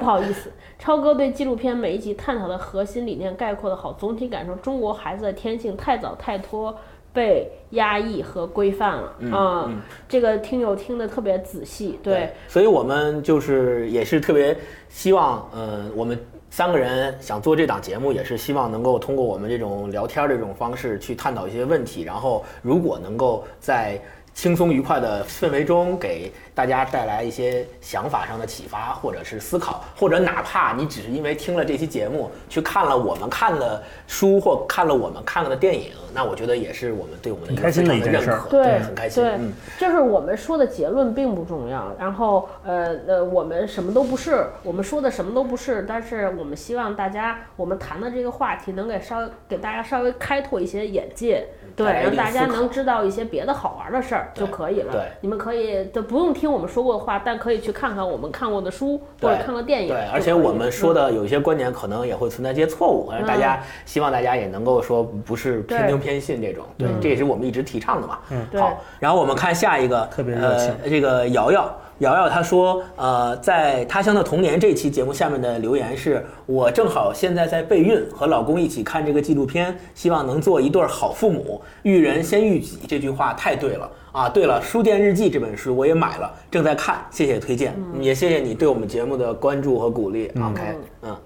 [0.00, 6.76] 不好意思，超哥对纪录片每一集探讨的核心理念概括的好，总体感受中国孩子的天性太早太多
[7.12, 9.70] 被压抑和规范了啊、
[10.08, 12.30] 这个听友听得特别仔细，对。
[12.46, 14.56] 所以我们就是也是特别
[14.88, 16.18] 希望，呃，我们
[16.50, 24.00] 三个人想做这档节目，也是希望能够通过我们这种聊天儿的这种方式去探讨一些问题，然后如果能够在
[24.32, 39.52] 轻松愉快的氛围中给大家带来一些想法上的启发，或者是思考，或者哪怕你只是因为听了这期节目去看了我们看的书或看了我们看了的电影，那我觉得也是我们对我们的一个很开心的一件事儿认可，对，很开心，对，嗯。
[39.78, 51.46] 就是我们说的结论并不重要，然后呃呃，我们什么都不是，我们说的什么都不是，但是我们希望大家，我们谈的这个话题能给稍微给大家稍微开拓一些眼界，
[51.76, 54.92] 对，让大家能知道一些别的好玩的事儿就可以了。
[54.92, 60.94] 对你们可以就不用听我们说过的话，但可以去看看我们看过的书或者对看过电影对，而且我们说嗯。
[60.94, 68.18] 的有一些观点可能也会存在一些错误，而大家希望大家也能够说不是偏听偏信这种，对，这也是我们一直提倡的嘛。
[68.30, 68.46] 嗯。
[68.50, 68.60] 对。
[68.60, 70.68] 好，然后我们看下一个，特别热情。
[70.82, 71.72] 呃，这个瑶瑶。
[71.98, 81.60] 瑶瑶她说，呃，在他乡的童年这期节目下面的留言是我正好现在在备孕，和老公一起看这个纪录片，希望能做一对儿好父母。
[81.82, 84.28] 育人先育己，这句话太对了啊！
[84.28, 90.28] 对了，《书店日记》这本书我也买了，正在看，谢谢推荐，也谢谢你对我们节目的关注和鼓励。
[90.42, 90.60] OK，
[91.02, 91.16] 嗯，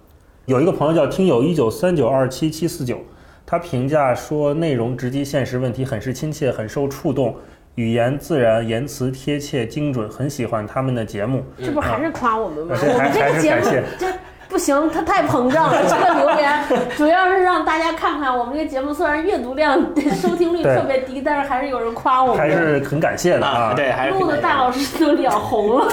[0.45, 2.99] 有一个朋友叫听友一九三九二七七四九，
[3.47, 7.34] 他评价说内容直击现实问题，很是亲切，很受触动，
[7.76, 11.43] 语言自然，言辞贴切精准，很喜欢他们的节目。
[11.64, 12.76] 这不还是夸我们吗？
[12.78, 14.07] 嗯我们这还个节目还是感谢这
[14.53, 15.82] 不行，它太膨胀了。
[15.88, 16.62] 这个留言
[16.94, 19.80] 主要是让大家看看我们这个节目虽然阅读量、
[20.20, 22.36] 收听率特别低，但是还是有人夸我们。
[22.36, 25.88] 还是很感谢的啊，对，还是录的大老师都脸红了。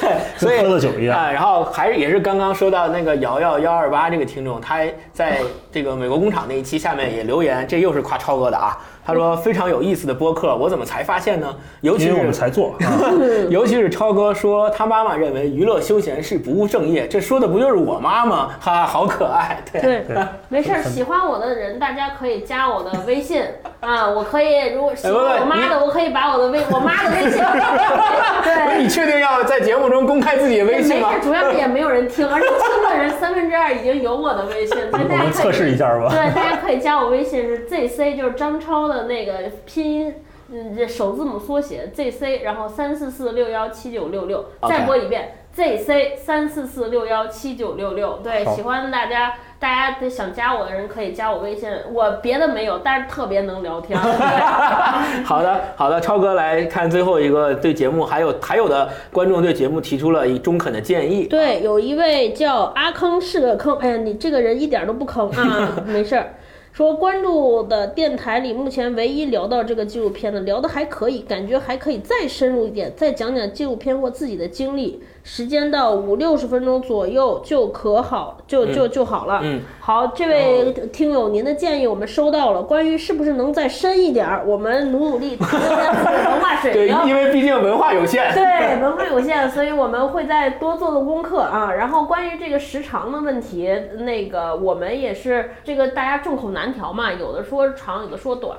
[0.00, 1.30] 对，所以 喝了酒一样啊。
[1.30, 4.78] 然后还是也是刚刚说到那个瑶瑶幺二八这个听众，他
[5.12, 5.40] 在
[5.70, 8.78] 这个美国工厂那一期下面也留言，这又是夸超哥的啊。
[9.04, 11.52] 他说非常有意思的播客，我怎么才发现呢？
[11.80, 13.10] 尤其是我们才做啊，
[13.50, 18.50] 尤其是超哥说他妈妈认为娱乐休闲是不务正业，这说的不就是我妈吗？
[18.60, 19.60] 哈哈，好可爱。
[19.72, 20.16] 对，对对，
[20.48, 23.42] 没事儿，喜欢我的人，大家可以加我的微信
[23.80, 27.42] 啊，我可以，如果喜欢我妈的，我可以把我的微我妈的微信，
[28.44, 28.92] 对你。
[28.92, 31.08] 确定要在节目中公开自己的微信吗？
[31.12, 36.10] 没事，主要是也没有人听，而且听的人三分之二已经有我的微信，所以我大家可以们测试一下吧。
[36.10, 39.34] 对，大家可以加我微信是 ZC，就是张超的那个
[39.64, 40.14] 拼音，
[40.50, 48.20] 嗯，这首字母缩写 ZC，然后三四四六幺七九六六，再播一遍 ZC 三四四六幺七九六六。
[48.22, 54.00] 对，喜欢大家，大家想加我的人可以加我微信，我别的没有，但是特别能聊天。
[54.00, 54.10] 对
[55.24, 61.26] 好的，好的，超哥来看最后一个对节目还有还有的观众对节目提出了一中肯的建议。
[61.26, 66.34] 对，有一位叫阿坑是个坑，哎呀，你这个人一点都不坑啊， 没事儿。
[66.72, 79.40] 说关注的电台里，目前唯一聊到这个纪录片的，聊的还可以，感觉还可以再深入一点，再讲讲纪录片或自己的经历，时间到五六十分钟左右就可好，就就就好了。
[79.42, 82.62] 嗯，好，这位听友，您的建议我们收到了。
[82.62, 87.06] 关于是不是能再深一点儿，我们努努力文化水 对，平。
[87.06, 88.34] 因为毕竟文化有限。
[88.34, 91.72] 对，文化有限，所以我们会再多做做功课啊。
[91.72, 98.58] 然后关于这个时长的问题，那个我们也是这个大家众口难调嘛，有的说长，有的说短，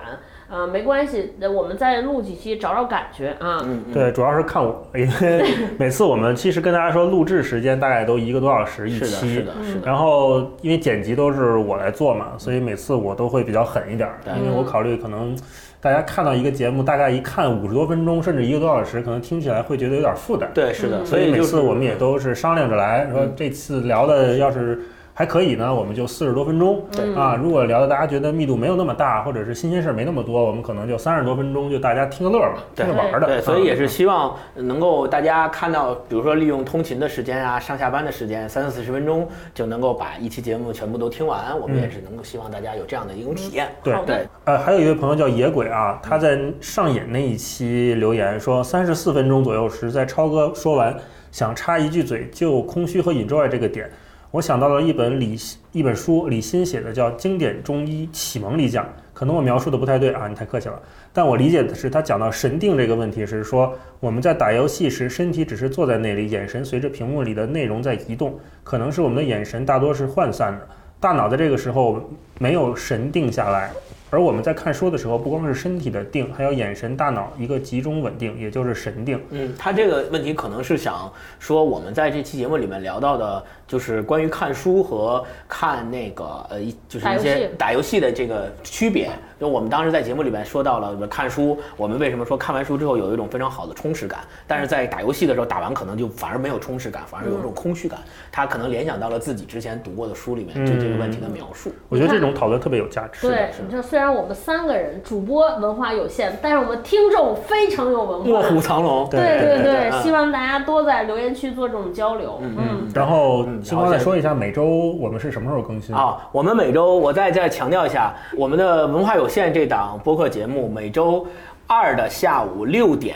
[0.49, 3.59] 呃，没关系，呃我们再录几期找找感觉啊。
[3.63, 5.43] 嗯，对，主要是看我， 因为
[5.77, 9.85] 每次我们其实跟大家说录制时间大概都一个多小时一是的，期，是的，是的。
[9.85, 15.35] 然后因为剪辑都是我来做嘛，所以每次我都会比较狠一点因为我考虑可能
[15.81, 20.49] 大家看到一个节目，大概一看五十多分钟，甚至一个多小时，可能听起来会觉得有点负担。
[20.53, 24.79] 对，是的，嗯所以每次我们也都是商量着来，说这次聊的要是
[25.15, 27.35] 还可以呢，我们就四十多分钟对啊。
[27.35, 33.27] 如果聊的大家觉得密度没有那么大，或者是新鲜事儿没那么多，我们可能就三十多分钟，就大家听个乐儿吧，听对着玩儿的。
[33.27, 41.59] 对，所以也啊是希望能够大家看到，比如说利用通勤的时间啊，上下班的时间，三四十分钟就能够把一期节目全部都听完。
[41.59, 43.67] 我们也是能够希望大家有这样的一种体验。
[43.83, 50.97] 对对，呃，还有一位朋友叫野鬼啊，他在上瘾那一期留言说，三十四分钟左右时，在超哥说完
[51.31, 53.87] 想插一句嘴就空虚和 enjoy 这个点，
[54.33, 55.37] 我想到了一本李
[55.73, 60.81] 一本书，李欣写的叫《经典中医启蒙理讲》，可能我描述的不太对啊，你太客气了。
[61.13, 70.67] 但我理解的是，他讲到神定这个问题是说，我们在打游戏时，身体只是坐在那里，眼神随着屏幕里的内容在移动，可能是我们的眼神大多是涣散的，
[70.99, 72.01] 大脑在这个时候
[72.39, 73.69] 没有神定下来。
[74.13, 79.19] 而我们在看书的时候，不光是身体的定，还有眼神、大脑一个集中稳定，也就是神定。
[79.31, 89.09] 嗯，他这个问题可能是想说，我们在这期节目里面聊到的，就是关于看书和看那个呃，一就是一些打游戏的这个区别。
[89.39, 97.99] 就我们当时在节目里面说到了看书，我们为什么说看完书之后有一种非常好的充实感，但是在打游戏的时候打完可能就反而没有充实感，反而有一种空虚感。
[98.31, 101.73] 他可能联想到了自己之前读过的书里面对这个问题的描述。
[101.89, 103.27] 我觉得这种讨论特别有价值。
[103.27, 109.07] 对，你说虽然我们三个人主播文化有限，但是我们听众非常有文化，卧虎藏龙。
[109.09, 112.39] 对对对，希望大家多在留言区做这种交流。
[112.41, 116.17] 嗯，然后星光再说一下每周我们是什么时候更新啊？
[116.31, 121.25] 我们每周我再再强调一下，我们的文化有限这档播客节目每周
[121.67, 123.15] 二的下午六点。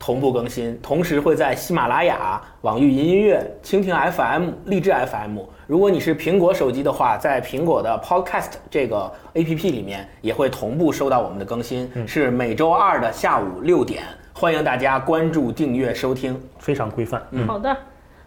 [0.00, 5.38] 同步更新，同时会在喜马拉雅、网易云音乐、蜻蜓 FM、荔枝 FM。
[5.66, 14.02] 如果你是苹果手机的话，在苹果的 Podcast 这个 APP 里面也会同步收到我们的更新，是每周二的下午六点。
[14.32, 17.22] 欢迎大家关注、订阅、收听，非常规范。
[17.32, 17.76] 嗯好的，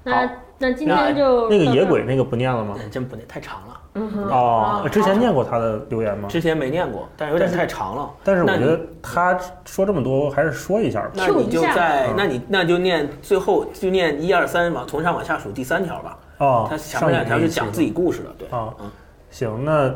[0.03, 2.77] 那那今天就那个野鬼那个不念了吗？
[2.91, 3.72] 真不念，太长了。
[3.93, 6.27] 哦，之前念过他的留言吗？
[6.27, 8.09] 之前没念过，但是有点太长了。
[8.23, 11.11] 但是我觉得他说这么多，还是说一下吧。
[11.13, 16.17] 那你就在，那你那就念最后就念一二三往从上往下数第三条吧。
[16.39, 18.47] 哦，他前面两条是讲自己故事的，对。
[18.49, 18.73] 啊，
[19.29, 19.93] 行，那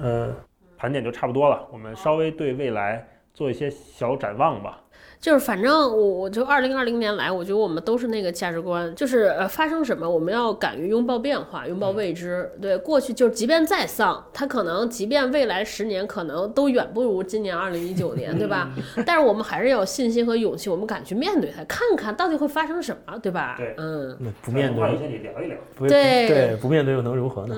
[0.00, 0.28] 呃，
[0.76, 1.60] 盘点就差不多了。
[1.70, 4.78] 我们稍微对未来做一些小展望吧。
[5.20, 12.48] 就是反正我我就二零二零年来，我觉得我们都是那个价值观，就是呃发生什么我们要敢于拥抱变化，拥抱未知。
[12.62, 18.70] 对，过去就是即便再丧，它可能即便未来十年可能都远不如今年二零一九年，对吧？
[19.04, 23.56] 但是我们还是要有信心和勇气，我们敢去面对它，看看到底会发生什么，对吧？
[23.58, 24.80] 对，嗯，不面对，
[25.18, 25.56] 聊一聊。
[25.80, 27.56] 对对，不面对又能如何呢？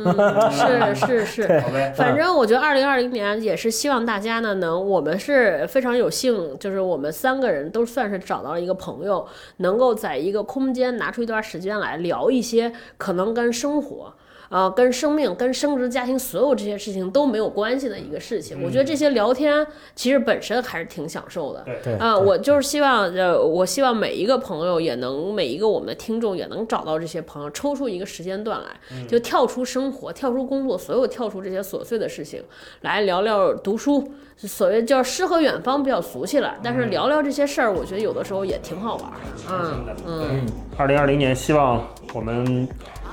[0.94, 1.62] 是是是，
[1.94, 7.49] 反正我觉得二零二零年也是希望大家呢能，我们是非常有幸，就是我们三个。
[7.50, 9.26] 人都算是找到了一个朋友，
[9.58, 14.14] 能够在一个空间拿出一段时间来聊一些可能跟生活、
[14.50, 18.60] 呃，跟生命、跟生殖、家庭所有这些事情都没有关系的一个事情。
[18.64, 21.64] 我觉得这些聊天其实本身还是挺享受的。
[21.84, 32.42] 对啊，我就是希望，呃，我希望每一个朋友也能，每一个我们的听众也能找到这些朋友，抽出一个时间段来，就跳出生活、跳出工作，所有跳出这些琐碎的事情，
[32.80, 34.12] 来聊聊读书。
[34.36, 39.16] 所谓叫诗和远方比较俗气了，但是聊聊这些事儿，我觉得有的时候也挺好玩的。
[39.50, 40.46] 嗯嗯。
[40.76, 42.66] 二零二零年，希望我们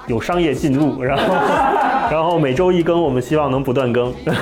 [0.07, 1.35] 有商业进入， 然后
[2.09, 4.11] 然后每周一更，我们希望能不断更。
[4.23, 4.33] 对，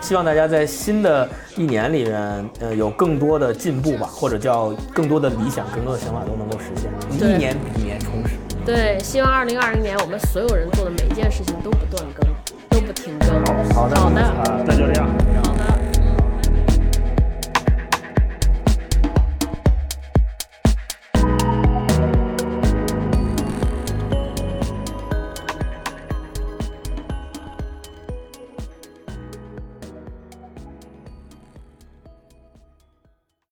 [0.00, 8.36] 希望大家在新的一年里面，呃，有更多的进步吧，或者叫更多的理想、更多的想法都能够实现，一年比一年充实。
[8.64, 12.28] 对，希望二零二零年我们所有人做的每一件事情都不断更，
[12.70, 13.28] 都不停更。
[13.74, 15.08] 好的，好的，那就这样。